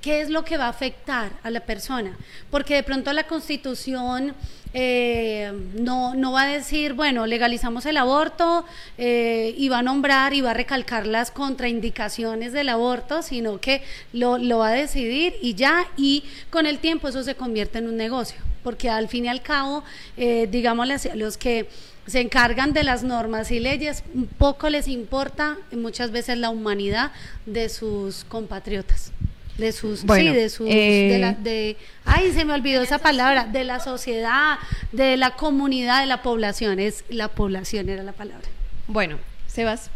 qué 0.02 0.22
es 0.22 0.30
lo 0.30 0.44
que 0.44 0.58
va 0.58 0.66
a 0.66 0.70
afectar 0.70 1.32
a 1.44 1.50
la 1.50 1.62
persona, 1.62 2.18
porque 2.52 2.76
de 2.76 2.84
pronto 2.84 3.12
la 3.14 3.28
constitución 3.28 4.36
eh, 4.74 5.52
no, 5.74 6.14
no 6.14 6.34
va 6.34 6.44
a 6.44 6.48
decir, 6.48 6.94
bueno, 6.94 7.26
legalizamos 7.26 7.86
el 7.86 7.98
aborto 7.98 8.66
eh, 8.98 9.56
y 9.58 9.70
va 9.70 9.80
a 9.80 9.82
nombrar 9.82 10.34
y 10.34 10.42
va 10.42 10.52
a 10.52 10.54
recalcar 10.54 11.08
las 11.08 11.32
contraindicaciones 11.32 12.54
del 12.54 12.70
aborto, 12.70 13.22
sino 13.22 13.60
que 13.60 13.82
lo, 14.14 14.38
va 14.58 14.70
a 14.70 14.74
decidir 14.74 15.36
y 15.42 15.56
ya, 15.56 15.88
y 15.98 16.24
con 16.50 16.66
el 16.66 16.80
tiempo 16.80 17.08
eso 17.08 17.24
se 17.24 17.36
convierte 17.36 17.80
en 17.80 17.88
un 17.88 17.98
negocio, 17.98 18.40
porque 18.64 18.90
al 18.90 19.08
fin 19.08 19.26
y 19.26 19.30
al 19.30 19.42
cabo, 19.42 19.84
eh, 20.18 20.48
digamos, 20.52 20.88
los 21.16 21.38
que 21.38 21.70
se 22.06 22.22
encargan 22.22 22.72
de 22.72 22.84
las 22.84 23.04
normas 23.04 23.52
y 23.52 23.60
leyes, 23.60 24.04
un 24.14 24.28
poco 24.28 24.70
les 24.70 24.88
importa 24.88 25.58
muchas 25.72 26.12
veces 26.12 26.38
la 26.38 26.50
humanidad 26.50 27.12
de 27.46 27.68
sus 27.70 28.24
compatriotas 28.26 29.12
de 29.58 29.72
sus 29.72 30.02
sí, 30.02 30.08
de 30.08 30.50
sus 30.50 30.68
de, 30.68 31.18
la, 31.20 31.34
de, 31.34 31.78
ay 32.06 32.32
se 32.32 32.46
me 32.46 32.54
olvidó 32.54 32.82
esa 32.82 33.00
palabra 33.00 33.46
de 33.46 33.64
la 33.64 33.80
sociedad 33.80 34.58
de 34.92 35.18
la 35.18 35.32
comunidad 35.32 36.02
de 36.02 36.06
la 36.06 36.22
población 36.22 36.80
es 36.80 37.04
la 37.10 37.28
población 37.28 37.90
era 37.90 38.04
la 38.04 38.14
palabra. 38.14 38.48
Bueno 38.88 39.18
Sebas 39.48 39.90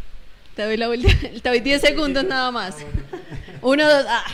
te 0.56 0.64
doy 0.64 0.76
la 0.76 0.88
te 1.42 1.48
doy 1.48 1.60
10 1.60 1.80
segundos 1.80 2.24
nada 2.24 2.50
más. 2.50 2.76
Uno 3.62 3.88
dos 3.88 4.04
ah. 4.08 4.24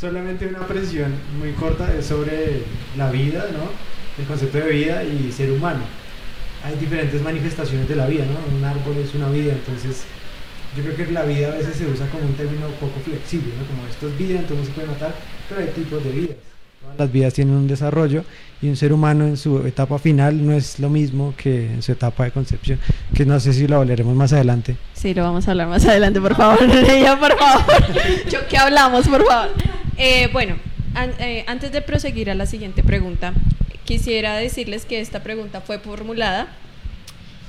solamente 0.00 0.46
una 0.46 0.66
presión 0.66 1.12
muy 1.38 1.52
corta 1.52 1.92
es 1.98 2.06
sobre 2.06 2.62
la 2.96 3.10
vida 3.10 3.46
no 3.52 3.70
el 4.16 4.28
concepto 4.28 4.58
de 4.58 4.70
vida 4.70 5.02
y 5.02 5.32
ser 5.32 5.50
humano. 5.50 5.80
Hay 6.64 6.76
diferentes 6.76 7.20
manifestaciones 7.20 7.88
de 7.88 7.96
la 7.96 8.06
vida 8.06 8.24
no 8.26 8.56
un 8.56 8.64
árbol 8.64 8.96
es 8.98 9.12
una 9.14 9.28
vida 9.28 9.52
entonces 9.52 10.04
yo 10.76 10.82
creo 10.82 10.96
que 10.96 11.12
la 11.12 11.22
vida 11.22 11.48
a 11.48 11.56
veces 11.56 11.76
se 11.76 11.86
usa 11.86 12.06
como 12.08 12.24
un 12.24 12.34
término 12.34 12.66
poco 12.80 12.98
flexible, 13.04 13.52
¿no? 13.58 13.66
Como 13.66 13.86
esto 13.88 14.08
es 14.08 14.18
vida, 14.18 14.40
entonces 14.40 14.66
se 14.66 14.72
puede 14.72 14.88
matar, 14.88 15.14
pero 15.48 15.60
hay 15.60 15.68
tipos 15.68 16.02
de 16.02 16.10
vidas. 16.10 16.36
Las 16.98 17.10
vidas 17.10 17.32
tienen 17.32 17.54
un 17.54 17.66
desarrollo 17.66 18.24
y 18.60 18.68
un 18.68 18.76
ser 18.76 18.92
humano 18.92 19.24
en 19.24 19.36
su 19.36 19.66
etapa 19.66 19.98
final 19.98 20.44
no 20.46 20.52
es 20.52 20.78
lo 20.78 20.90
mismo 20.90 21.34
que 21.36 21.66
en 21.66 21.82
su 21.82 21.92
etapa 21.92 22.24
de 22.24 22.30
concepción, 22.30 22.78
que 23.14 23.24
no 23.24 23.40
sé 23.40 23.52
si 23.52 23.66
lo 23.66 23.76
hablaremos 23.76 24.14
más 24.14 24.32
adelante. 24.32 24.76
Sí, 24.92 25.14
lo 25.14 25.22
vamos 25.22 25.48
a 25.48 25.52
hablar 25.52 25.68
más 25.68 25.84
adelante, 25.86 26.20
por 26.20 26.36
favor, 26.36 26.58
ella, 26.90 27.18
por 27.18 27.36
favor. 27.38 27.64
¿Qué 28.48 28.56
hablamos, 28.58 29.08
por 29.08 29.24
favor? 29.24 29.50
Eh, 29.96 30.28
bueno, 30.32 30.56
eh, 31.18 31.44
antes 31.46 31.72
de 31.72 31.82
proseguir 31.82 32.30
a 32.30 32.34
la 32.34 32.46
siguiente 32.46 32.82
pregunta, 32.82 33.32
quisiera 33.84 34.36
decirles 34.36 34.84
que 34.84 35.00
esta 35.00 35.22
pregunta 35.22 35.60
fue 35.60 35.78
formulada 35.78 36.48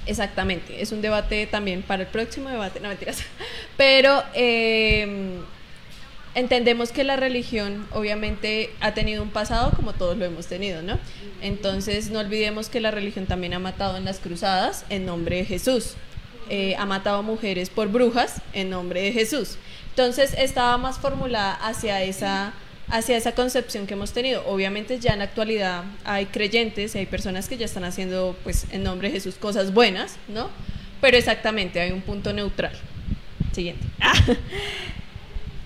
Exactamente, 0.06 0.82
es 0.82 0.91
un 0.91 1.02
debate 1.02 1.48
también 1.48 1.82
para 1.82 2.04
el 2.04 2.10
próximo 2.10 2.50
debate, 2.50 2.80
no 2.80 2.89
mentiras, 2.89 3.24
pero 3.78 4.24
em, 4.34 5.41
entendemos 6.36 6.91
que 6.91 7.04
la 7.04 7.15
religión 7.15 7.88
obviamente 7.91 8.70
ha 8.82 8.94
tenido 8.94 9.24
un 9.24 9.30
pasado 9.30 9.72
como 9.72 9.94
todos 9.94 10.15
lo 10.18 10.26
hemos 10.26 10.46
tenido, 10.46 10.84
¿no? 10.84 11.00
Entonces 11.41 12.12
no 12.12 12.20
olvidemos 12.20 12.70
que 12.70 12.82
la 12.82 12.91
religión 12.91 13.26
también 13.26 13.54
ha 13.56 13.60
matado 13.60 13.98
en 13.98 14.06
las 14.06 14.20
cruzadas 14.20 14.86
en 14.89 15.06
nombre 15.06 15.38
de 15.38 15.46
Jesús, 15.46 15.96
eh, 16.50 16.76
ha 16.78 16.86
matado 16.86 17.24
mujeres 17.24 17.72
por 17.72 17.88
brujas 17.88 18.41
en 18.54 18.70
nombre 18.70 19.02
de 19.02 19.12
Jesús. 19.12 19.58
Entonces 19.89 20.36
estaba 20.38 20.78
más 20.78 21.00
formulada 21.00 21.54
hacia 21.54 22.04
esa 22.04 22.54
hacia 22.89 23.17
esa 23.17 23.34
concepción 23.34 23.88
que 23.88 23.93
hemos 23.93 24.12
tenido. 24.12 24.43
Obviamente 24.48 25.00
ya 25.00 25.13
en 25.13 25.19
la 25.19 25.26
actualidad 25.26 25.84
hay 26.04 26.28
creyentes 26.28 26.95
y 26.95 27.00
hay 27.00 27.06
personas 27.06 27.48
que 27.50 27.58
ya 27.58 27.65
están 27.65 27.84
haciendo 27.84 28.36
pues 28.43 28.67
en 28.71 28.84
nombre 28.84 29.10
de 29.10 29.15
Jesús 29.15 29.36
cosas 29.36 29.74
buenas, 29.74 30.17
¿no? 30.28 30.50
Pero 31.02 31.17
exactamente 31.17 31.80
hay 31.80 31.91
un 31.91 32.02
punto 32.02 32.34
neutral. 32.34 32.74
Siguiente. 33.52 33.86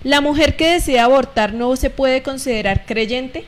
¿La 0.04 0.20
mujer 0.20 0.56
que 0.56 0.72
desea 0.72 1.04
abortar 1.04 1.52
no 1.52 1.76
se 1.76 1.90
puede 1.90 2.22
considerar 2.22 2.86
creyente? 2.86 3.44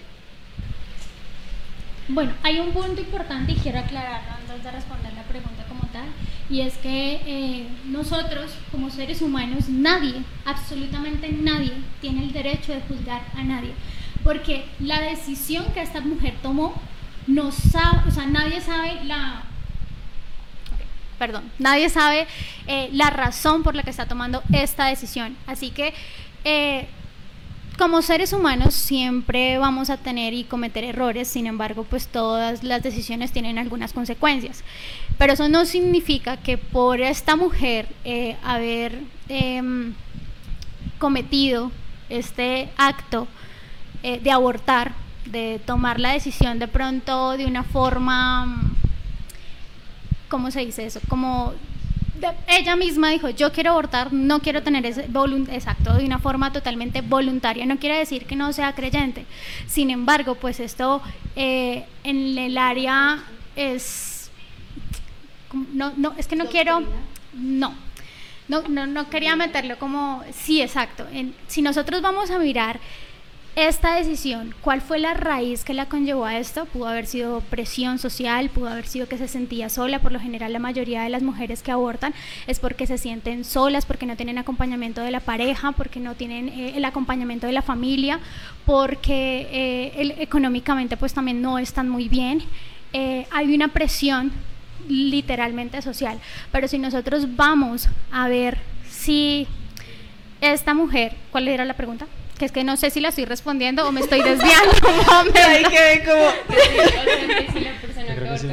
Bueno, 2.09 2.33
hay 2.43 2.59
un 2.59 2.73
punto 2.73 3.01
importante 3.01 3.53
y 3.53 3.55
quiero 3.57 3.79
aclararlo 3.79 4.33
antes 4.33 4.65
de 4.65 4.71
responder 4.71 5.13
la 5.15 5.23
pregunta 5.23 5.65
como 5.69 5.87
tal 5.93 6.05
y 6.53 6.61
es 6.61 6.75
que 6.75 7.15
eh, 7.25 7.67
nosotros 7.87 8.53
como 8.71 8.91
seres 8.91 9.23
humanos, 9.23 9.71
nadie, 9.71 10.17
absolutamente 10.45 11.33
nadie, 11.33 11.73
tiene 12.03 12.25
el 12.25 12.33
derecho 12.33 12.73
de 12.73 12.83
juzgar 12.83 13.23
a 13.35 13.43
nadie, 13.43 13.73
porque 14.23 14.67
la 14.79 15.01
decisión 15.01 15.65
que 15.73 15.81
esta 15.81 16.03
mujer 16.03 16.35
tomó, 16.43 16.75
no 17.27 17.51
sabe, 17.53 18.07
o 18.07 18.11
sea, 18.11 18.27
nadie 18.27 18.61
sabe 18.61 19.03
la... 19.05 19.45
Perdón, 21.19 21.51
nadie 21.59 21.89
sabe 21.89 22.27
eh, 22.67 22.91
la 22.93 23.09
razón 23.09 23.63
por 23.63 23.75
la 23.75 23.83
que 23.83 23.91
está 23.91 24.07
tomando 24.07 24.43
esta 24.53 24.87
decisión. 24.87 25.37
Así 25.47 25.71
que 25.71 25.95
eh, 26.45 26.87
como 27.79 28.03
seres 28.03 28.33
humanos 28.33 28.75
siempre 28.75 29.59
vamos 29.59 29.91
a 29.91 29.97
tener 29.97 30.35
y 30.35 30.45
cometer 30.45 30.85
errores, 30.85 31.29
sin 31.29 31.47
embargo, 31.47 31.85
pues 31.85 32.07
todas 32.09 32.63
las 32.63 32.83
decisiones 32.83 33.33
tienen 33.33 33.59
algunas 33.59 33.93
consecuencias. 33.93 34.63
Pero 35.19 35.33
eso 35.33 35.49
no 35.49 35.65
significa 35.65 36.37
que 36.37 36.59
por 36.59 37.01
esta 37.01 37.37
mujer 37.37 37.89
eh, 38.05 38.37
haber 38.45 39.01
em, 39.29 39.95
cometido 40.99 41.73
este 42.09 42.71
acto 42.77 43.27
eh, 44.03 44.21
de 44.21 44.31
abortar, 44.31 44.93
de 45.27 45.61
tomar 45.65 45.99
la 45.99 46.13
decisión 46.13 46.59
de 46.59 46.69
pronto 46.69 47.37
de 47.37 47.47
una 47.47 47.63
forma, 47.63 48.61
¿cómo 50.29 50.51
se 50.51 50.61
dice 50.65 50.87
eso? 50.87 51.01
Como 51.09 51.55
ella 52.47 52.77
misma 52.77 53.11
dijo, 53.11 53.29
yo 53.31 53.53
quiero 53.53 53.71
abortar, 53.71 54.13
no 54.13 54.41
quiero 54.41 54.63
tener 54.63 54.87
ese 54.87 55.09
exacto, 55.51 55.95
de 55.95 56.05
una 56.05 56.19
forma 56.19 56.53
totalmente 56.53 57.01
voluntaria. 57.01 57.67
No 57.67 57.79
quiere 57.79 57.99
decir 57.99 58.27
que 58.27 58.37
no 58.37 58.53
sea 58.53 58.75
creyente. 58.75 59.27
Sin 59.67 59.91
embargo, 59.91 60.35
pues 60.35 60.61
esto 60.61 61.03
eh, 61.37 61.87
en 62.05 62.39
el 62.39 62.59
área 62.59 63.23
es, 63.57 64.31
no, 65.73 65.93
no, 65.97 66.15
es 66.17 66.27
que 66.27 66.37
no 66.37 66.47
quiero, 66.47 66.83
no, 67.35 67.75
no, 68.49 68.63
no, 68.69 68.87
no 68.87 69.11
quería 69.11 69.37
meterlo 69.37 69.79
como, 69.79 70.23
sí, 70.33 70.61
exacto. 70.61 71.07
si 71.49 71.63
nosotros 71.63 72.03
vamos 72.03 72.31
a 72.31 72.39
mirar 72.39 72.81
esta 73.55 73.97
decisión, 73.97 74.55
¿cuál 74.63 74.81
fue 74.81 74.99
la 74.99 75.13
raíz 75.13 75.63
que 75.63 75.75
la 75.75 75.87
conllevó 75.87 76.25
a 76.25 76.39
esto? 76.39 76.65
Pudo 76.65 76.87
haber 76.87 77.07
sido 77.07 77.43
presión 77.43 77.99
social, 77.99 78.49
pudo 78.49 78.69
haber 78.69 78.87
sido 78.87 79.09
que 79.09 79.19
se 79.19 79.29
sentía 79.29 79.69
sola. 79.69 79.99
Por 79.99 80.11
lo 80.11 80.19
general, 80.21 80.55
la 80.55 80.59
mayoría 80.59 81.03
de 81.03 81.11
las 81.11 81.23
mujeres 81.23 81.63
que 81.63 81.71
abortan 81.71 82.15
es 82.47 82.61
porque 82.61 82.87
se 82.87 82.97
sienten 82.97 83.45
solas, 83.45 83.85
porque 83.85 84.07
no 84.07 84.17
tienen 84.17 84.39
acompañamiento 84.39 85.03
de 85.03 85.11
la 85.11 85.21
pareja, 85.21 85.73
porque 85.73 86.01
no 86.01 86.15
tienen 86.15 86.49
eh, 86.49 86.73
el 86.77 86.85
acompañamiento 86.87 87.47
de 87.47 87.53
la 87.53 87.61
familia, 87.61 88.21
porque 88.65 89.47
eh, 89.51 90.15
económicamente 90.19 90.97
pues 90.97 91.13
también 91.13 91.43
no 91.43 91.59
están 91.59 91.91
muy 91.91 92.09
bien. 92.09 92.43
Eh, 92.95 93.27
hay 93.31 93.55
una 93.55 93.69
presión 93.69 94.33
literalmente 94.89 95.83
social. 95.83 96.19
Pero 96.53 96.69
si 96.69 96.79
nosotros 96.79 97.37
vamos 97.37 97.91
a 98.11 98.29
ver 98.29 98.57
si 98.89 99.47
esta 100.41 100.73
mujer, 100.73 101.17
¿cuál 101.31 101.49
era 101.49 101.67
la 101.67 101.75
pregunta? 101.75 102.07
Que 102.43 102.47
es 102.47 102.51
que 102.51 102.65
no 102.65 102.77
sé 102.77 102.91
si 102.91 102.99
la 102.99 103.11
estoy 103.11 103.25
respondiendo 103.25 103.87
o 103.87 103.93
me 103.93 104.01
estoy 104.01 104.21
desviando. 104.21 104.73
un 104.89 105.07
momento. 105.07 105.39
Ahí 105.47 105.63
quedé 105.63 106.05
como... 106.05 106.33
Que 108.33 108.39
sí. 108.39 108.49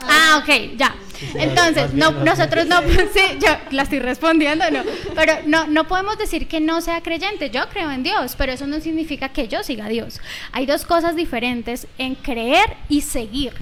Ah, 0.00 0.40
ok, 0.42 0.78
ya. 0.78 0.94
Entonces, 1.34 1.92
no, 1.92 2.12
nosotros 2.12 2.64
no, 2.66 2.80
sí, 3.12 3.20
yo 3.38 3.48
la 3.72 3.82
estoy 3.82 3.98
respondiendo, 3.98 4.64
no, 4.70 4.80
pero 5.14 5.34
no, 5.44 5.66
no 5.66 5.86
podemos 5.86 6.16
decir 6.16 6.48
que 6.48 6.60
no 6.60 6.80
sea 6.80 7.02
creyente. 7.02 7.50
Yo 7.50 7.68
creo 7.68 7.90
en 7.90 8.02
Dios, 8.02 8.36
pero 8.38 8.52
eso 8.52 8.66
no 8.66 8.80
significa 8.80 9.28
que 9.28 9.48
yo 9.48 9.62
siga 9.62 9.84
a 9.84 9.88
Dios. 9.90 10.18
Hay 10.52 10.64
dos 10.64 10.86
cosas 10.86 11.14
diferentes 11.14 11.86
en 11.98 12.14
creer 12.14 12.74
y 12.88 13.02
seguir. 13.02 13.52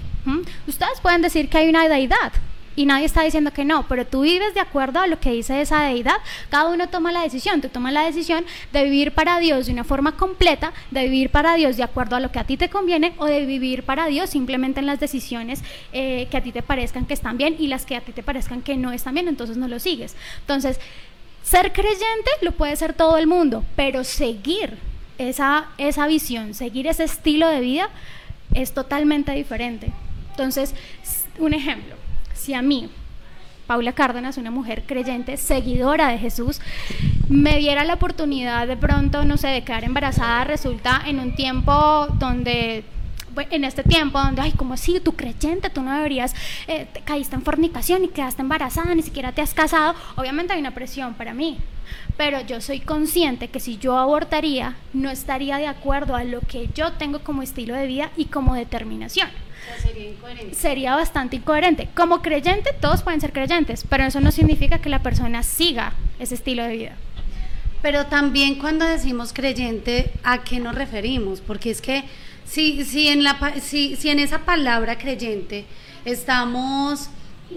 Ustedes 0.67 1.01
pueden 1.01 1.21
decir 1.21 1.49
que 1.49 1.57
hay 1.57 1.67
una 1.67 1.89
deidad. 1.89 2.31
Y 2.75 2.85
nadie 2.85 3.05
está 3.05 3.23
diciendo 3.23 3.51
que 3.51 3.63
no, 3.63 3.87
pero 3.87 4.05
tú 4.05 4.21
vives 4.21 4.53
de 4.53 4.59
acuerdo 4.59 4.99
a 4.99 5.07
lo 5.07 5.19
que 5.19 5.31
dice 5.31 5.61
esa 5.61 5.83
deidad. 5.83 6.17
Cada 6.49 6.69
uno 6.69 6.89
toma 6.89 7.11
la 7.11 7.21
decisión. 7.21 7.61
Tú 7.61 7.69
tomas 7.69 7.93
la 7.93 8.03
decisión 8.03 8.45
de 8.73 8.83
vivir 8.83 9.13
para 9.13 9.39
Dios 9.39 9.67
de 9.67 9.73
una 9.73 9.83
forma 9.83 10.17
completa, 10.17 10.73
de 10.91 11.03
vivir 11.03 11.29
para 11.29 11.55
Dios 11.55 11.77
de 11.77 11.83
acuerdo 11.83 12.15
a 12.15 12.19
lo 12.19 12.31
que 12.31 12.39
a 12.39 12.43
ti 12.43 12.57
te 12.57 12.69
conviene 12.69 13.13
o 13.17 13.25
de 13.25 13.45
vivir 13.45 13.83
para 13.83 14.07
Dios 14.07 14.29
simplemente 14.29 14.79
en 14.79 14.85
las 14.85 14.99
decisiones 14.99 15.63
eh, 15.93 16.27
que 16.29 16.37
a 16.37 16.43
ti 16.43 16.51
te 16.51 16.61
parezcan 16.61 17.05
que 17.05 17.13
están 17.13 17.37
bien 17.37 17.55
y 17.59 17.67
las 17.67 17.85
que 17.85 17.95
a 17.95 18.01
ti 18.01 18.11
te 18.11 18.23
parezcan 18.23 18.61
que 18.61 18.75
no 18.75 18.91
están 18.91 19.13
bien, 19.13 19.27
entonces 19.27 19.57
no 19.57 19.67
lo 19.67 19.79
sigues. 19.79 20.15
Entonces, 20.41 20.79
ser 21.43 21.71
creyente 21.71 22.31
lo 22.41 22.51
puede 22.51 22.75
ser 22.75 22.93
todo 22.93 23.17
el 23.17 23.27
mundo, 23.27 23.63
pero 23.75 24.03
seguir 24.03 24.77
esa, 25.17 25.69
esa 25.77 26.07
visión, 26.07 26.53
seguir 26.53 26.87
ese 26.87 27.03
estilo 27.03 27.47
de 27.47 27.61
vida 27.61 27.89
es 28.53 28.73
totalmente 28.73 29.31
diferente. 29.31 29.91
Entonces, 30.31 30.73
un 31.37 31.53
ejemplo, 31.53 31.95
si 32.45 32.53
a 32.53 32.61
mí, 32.61 32.89
Paula 33.65 33.93
Cárdenas, 33.93 34.37
una 34.37 34.51
mujer 34.51 34.83
creyente, 34.85 35.35
seguidora 35.35 36.09
de 36.09 36.19
Jesús, 36.19 36.61
me 37.27 37.57
diera 37.57 37.83
la 37.83 37.95
oportunidad 37.95 38.67
de 38.67 38.77
pronto, 38.77 39.25
no 39.25 39.37
sé, 39.37 39.47
de 39.47 39.63
quedar 39.63 39.83
embarazada, 39.83 40.43
resulta 40.43 41.01
en 41.07 41.19
un 41.19 41.35
tiempo 41.35 42.07
donde 42.19 42.83
en 43.49 43.65
este 43.65 43.83
tiempo 43.83 44.17
donde, 44.17 44.43
ay, 44.43 44.51
como 44.53 44.75
así, 44.75 45.01
tú 45.01 45.13
creyente, 45.13 45.69
tú 45.69 45.81
no 45.81 45.93
deberías, 45.93 46.33
eh, 46.67 46.87
te 46.93 47.01
caíste 47.01 47.35
en 47.35 47.41
fornicación 47.41 48.05
y 48.05 48.09
quedaste 48.09 48.43
embarazada, 48.43 48.95
ni 48.95 49.01
siquiera 49.01 49.33
te 49.33 49.41
has 49.41 49.53
casado, 49.53 49.95
obviamente 50.15 50.53
hay 50.53 50.59
una 50.59 50.71
presión 50.71 51.15
para 51.15 51.33
mí, 51.33 51.57
pero 52.15 52.39
yo 52.41 52.61
soy 52.61 52.79
consciente 52.79 53.49
que 53.49 53.59
si 53.59 53.77
yo 53.77 53.97
abortaría, 53.97 54.77
no 54.93 55.09
estaría 55.09 55.57
de 55.57 55.67
acuerdo 55.67 56.15
a 56.15 56.23
lo 56.23 56.39
que 56.41 56.69
yo 56.75 56.93
tengo 56.93 57.19
como 57.19 57.41
estilo 57.41 57.73
de 57.73 57.87
vida 57.87 58.11
y 58.15 58.25
como 58.25 58.55
determinación 58.55 59.27
sería 60.51 60.95
bastante 60.95 61.35
incoherente. 61.37 61.89
Como 61.95 62.21
creyente, 62.21 62.71
todos 62.79 63.03
pueden 63.03 63.21
ser 63.21 63.33
creyentes, 63.33 63.85
pero 63.87 64.03
eso 64.03 64.19
no 64.19 64.31
significa 64.31 64.79
que 64.79 64.89
la 64.89 65.03
persona 65.03 65.43
siga 65.43 65.93
ese 66.19 66.35
estilo 66.35 66.63
de 66.63 66.77
vida. 66.77 66.95
Pero 67.81 68.07
también 68.07 68.55
cuando 68.55 68.85
decimos 68.85 69.31
creyente, 69.31 70.11
¿a 70.23 70.43
qué 70.43 70.59
nos 70.59 70.75
referimos? 70.75 71.41
Porque 71.41 71.69
es 71.69 71.81
que 71.81 72.03
si, 72.45 72.83
si 72.83 73.09
en 73.09 74.19
esa 74.19 74.39
palabra 74.39 74.97
creyente 74.97 75.65
estamos, 76.03 77.09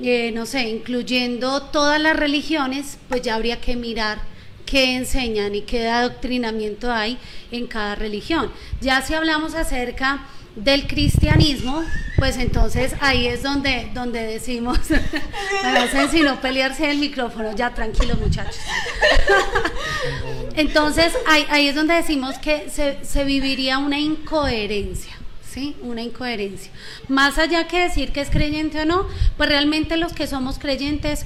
eh, 0.02 0.32
no 0.34 0.46
sé, 0.46 0.68
incluyendo 0.68 1.62
todas 1.62 2.00
las 2.00 2.16
religiones, 2.16 2.98
pues 3.08 3.22
ya 3.22 3.36
habría 3.36 3.60
que 3.60 3.76
mirar 3.76 4.18
qué 4.66 4.96
enseñan 4.96 5.54
y 5.54 5.62
qué 5.62 5.88
adoctrinamiento 5.88 6.92
hay 6.92 7.16
en 7.50 7.66
cada 7.66 7.94
religión. 7.94 8.50
Ya 8.80 9.00
si 9.00 9.14
hablamos 9.14 9.54
acerca 9.54 10.26
del 10.64 10.86
cristianismo, 10.86 11.82
pues 12.16 12.36
entonces 12.36 12.94
ahí 13.00 13.26
es 13.26 13.42
donde, 13.42 13.90
donde 13.94 14.22
decimos, 14.24 14.78
no 15.62 15.80
hacen 15.80 16.10
sino 16.10 16.40
pelearse 16.40 16.90
el 16.90 16.98
micrófono, 16.98 17.54
ya 17.54 17.74
tranquilos 17.74 18.18
muchachos. 18.18 18.56
Entonces 20.56 21.16
ahí, 21.26 21.46
ahí 21.50 21.68
es 21.68 21.76
donde 21.76 21.94
decimos 21.94 22.38
que 22.38 22.68
se, 22.70 23.04
se 23.04 23.24
viviría 23.24 23.78
una 23.78 23.98
incoherencia. 23.98 25.12
¿Sí? 25.48 25.76
Una 25.80 26.02
incoherencia. 26.02 26.70
Más 27.08 27.38
allá 27.38 27.66
que 27.68 27.80
decir 27.80 28.12
que 28.12 28.20
es 28.20 28.28
creyente 28.28 28.80
o 28.80 28.84
no, 28.84 29.06
pues 29.38 29.48
realmente 29.48 29.96
los 29.96 30.12
que 30.12 30.26
somos 30.26 30.58
creyentes 30.58 31.24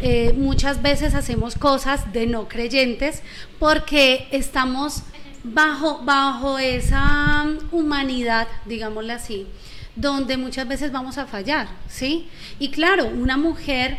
eh, 0.00 0.32
muchas 0.36 0.82
veces 0.82 1.14
hacemos 1.14 1.54
cosas 1.56 2.12
de 2.12 2.26
no 2.26 2.46
creyentes 2.46 3.22
porque 3.58 4.28
estamos 4.32 5.02
bajo, 5.44 6.00
bajo 6.04 6.58
esa 6.58 7.46
humanidad, 7.70 8.48
digámoslo 8.64 9.12
así, 9.12 9.46
donde 9.94 10.36
muchas 10.36 10.66
veces 10.66 10.90
vamos 10.90 11.18
a 11.18 11.26
fallar, 11.26 11.68
¿sí? 11.88 12.28
Y 12.58 12.70
claro, 12.70 13.06
una 13.06 13.36
mujer 13.36 13.98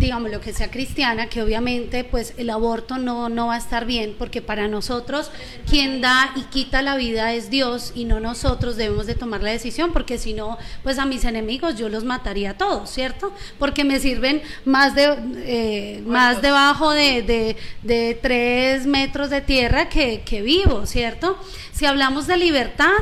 digamos 0.00 0.30
lo 0.30 0.40
que 0.40 0.54
sea 0.54 0.70
cristiana, 0.70 1.28
que 1.28 1.42
obviamente 1.42 2.04
pues 2.04 2.32
el 2.38 2.48
aborto 2.48 2.96
no, 2.96 3.28
no 3.28 3.48
va 3.48 3.54
a 3.54 3.58
estar 3.58 3.84
bien, 3.84 4.16
porque 4.18 4.40
para 4.40 4.66
nosotros 4.66 5.30
quien 5.68 6.00
da 6.00 6.32
y 6.34 6.42
quita 6.44 6.80
la 6.80 6.96
vida 6.96 7.34
es 7.34 7.50
Dios 7.50 7.92
y 7.94 8.06
no 8.06 8.18
nosotros 8.18 8.76
debemos 8.76 9.06
de 9.06 9.14
tomar 9.14 9.42
la 9.42 9.50
decisión, 9.50 9.92
porque 9.92 10.16
si 10.16 10.32
no, 10.32 10.56
pues 10.82 10.98
a 10.98 11.04
mis 11.04 11.24
enemigos 11.24 11.76
yo 11.76 11.90
los 11.90 12.04
mataría 12.04 12.52
a 12.52 12.58
todos, 12.58 12.88
¿cierto? 12.90 13.32
Porque 13.58 13.84
me 13.84 14.00
sirven 14.00 14.40
más 14.64 14.94
de 14.94 15.16
eh, 15.44 16.02
más 16.06 16.40
debajo 16.40 16.92
de, 16.92 17.20
de, 17.22 17.56
de 17.82 18.18
tres 18.20 18.86
metros 18.86 19.28
de 19.28 19.42
tierra 19.42 19.90
que, 19.90 20.22
que 20.22 20.40
vivo, 20.40 20.86
¿cierto? 20.86 21.38
Si 21.72 21.84
hablamos 21.84 22.26
de 22.26 22.38
libertad, 22.38 22.92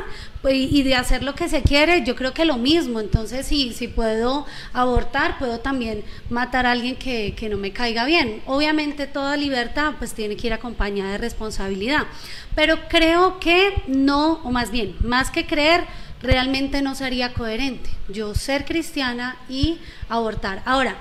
y 0.47 0.83
de 0.83 0.95
hacer 0.95 1.21
lo 1.23 1.35
que 1.35 1.49
se 1.49 1.61
quiere, 1.63 2.03
yo 2.05 2.15
creo 2.15 2.33
que 2.33 2.45
lo 2.45 2.57
mismo. 2.57 2.99
Entonces, 2.99 3.45
si, 3.45 3.73
si 3.73 3.89
puedo 3.89 4.45
abortar, 4.71 5.37
puedo 5.37 5.59
también 5.59 6.03
matar 6.29 6.65
a 6.65 6.71
alguien 6.71 6.95
que, 6.95 7.35
que 7.35 7.49
no 7.49 7.57
me 7.57 7.73
caiga 7.73 8.05
bien. 8.05 8.41
Obviamente 8.45 9.05
toda 9.05 9.35
libertad 9.35 9.95
pues 9.99 10.13
tiene 10.13 10.37
que 10.37 10.47
ir 10.47 10.53
acompañada 10.53 11.11
de 11.11 11.17
responsabilidad. 11.17 12.07
Pero 12.55 12.87
creo 12.87 13.39
que 13.39 13.83
no, 13.87 14.39
o 14.43 14.51
más 14.51 14.71
bien, 14.71 14.95
más 15.01 15.29
que 15.29 15.45
creer, 15.45 15.85
realmente 16.21 16.81
no 16.81 16.95
sería 16.95 17.33
coherente. 17.33 17.89
Yo 18.07 18.33
ser 18.33 18.63
cristiana 18.63 19.37
y 19.49 19.79
abortar. 20.07 20.61
Ahora, 20.65 20.97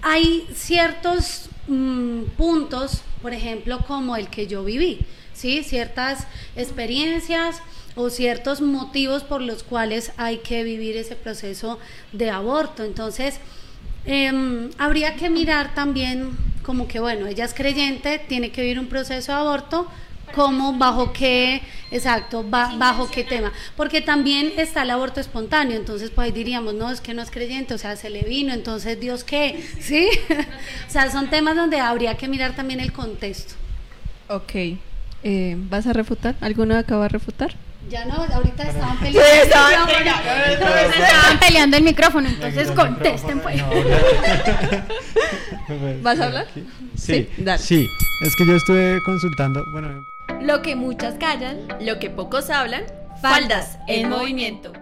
hay 0.00 0.46
ciertos 0.54 1.50
mm, 1.66 2.22
puntos, 2.36 3.02
por 3.20 3.34
ejemplo, 3.34 3.80
como 3.86 4.16
el 4.16 4.28
que 4.28 4.46
yo 4.46 4.64
viví, 4.64 5.00
¿sí? 5.34 5.62
Ciertas 5.64 6.26
experiencias 6.56 7.60
o 7.98 8.10
ciertos 8.10 8.60
motivos 8.60 9.24
por 9.24 9.40
los 9.42 9.62
cuales 9.64 10.12
hay 10.16 10.38
que 10.38 10.62
vivir 10.62 10.96
ese 10.96 11.16
proceso 11.16 11.78
de 12.12 12.30
aborto. 12.30 12.84
Entonces, 12.84 13.40
em, 14.06 14.70
habría 14.78 15.16
que 15.16 15.28
mirar 15.30 15.74
también 15.74 16.30
como 16.62 16.86
que, 16.86 17.00
bueno, 17.00 17.26
ella 17.26 17.44
es 17.44 17.54
creyente, 17.54 18.18
tiene 18.28 18.50
que 18.52 18.62
vivir 18.62 18.78
un 18.78 18.86
proceso 18.86 19.32
de 19.32 19.38
aborto, 19.38 19.88
como 20.34 20.74
bajo 20.74 21.12
qué, 21.12 21.62
exacto, 21.90 22.44
ba- 22.44 22.74
bajo 22.76 23.10
qué 23.10 23.24
tema, 23.24 23.50
porque 23.76 24.02
también 24.02 24.52
está 24.58 24.82
el 24.82 24.90
aborto 24.90 25.20
espontáneo, 25.20 25.76
entonces 25.76 26.10
pues 26.10 26.26
ahí 26.26 26.32
diríamos, 26.32 26.74
no, 26.74 26.90
es 26.90 27.00
que 27.00 27.14
no 27.14 27.22
es 27.22 27.30
creyente, 27.30 27.72
o 27.74 27.78
sea, 27.78 27.96
se 27.96 28.10
le 28.10 28.22
vino, 28.24 28.52
entonces 28.52 29.00
Dios 29.00 29.24
qué, 29.24 29.64
¿sí? 29.80 30.06
o 30.86 30.90
sea, 30.92 31.10
son 31.10 31.30
temas 31.30 31.56
donde 31.56 31.80
habría 31.80 32.16
que 32.18 32.28
mirar 32.28 32.54
también 32.54 32.78
el 32.80 32.92
contexto. 32.92 33.54
Ok. 34.28 34.52
Eh, 35.22 35.56
¿Vas 35.70 35.86
a 35.86 35.92
refutar? 35.92 36.36
¿Alguno 36.40 36.76
acaba 36.76 37.04
de 37.04 37.08
refutar? 37.08 37.56
Ya 37.88 38.04
no, 38.04 38.14
ahorita 38.14 38.62
estaban 38.64 38.98
peleando. 38.98 39.20
Estaban 40.94 41.38
peleando 41.40 41.76
el 41.78 41.82
micrófono, 41.82 42.28
entonces 42.28 42.70
contesten 42.72 43.40
pues. 43.40 43.62
¿Vas 46.02 46.20
a 46.20 46.24
hablar? 46.26 46.46
Sí, 46.54 46.66
Sí, 46.96 47.28
dale. 47.38 47.58
sí. 47.62 47.86
Es 48.24 48.34
que 48.36 48.46
yo 48.46 48.56
estuve 48.56 49.02
consultando, 49.04 49.64
bueno, 49.72 50.04
Lo 50.40 50.60
que 50.62 50.74
muchas 50.76 51.14
callan, 51.14 51.66
Lo 51.80 51.98
que 51.98 52.10
pocos 52.10 52.50
hablan. 52.50 52.82
faldas 53.22 53.78
en 53.88 54.08
movimiento. 54.10 54.72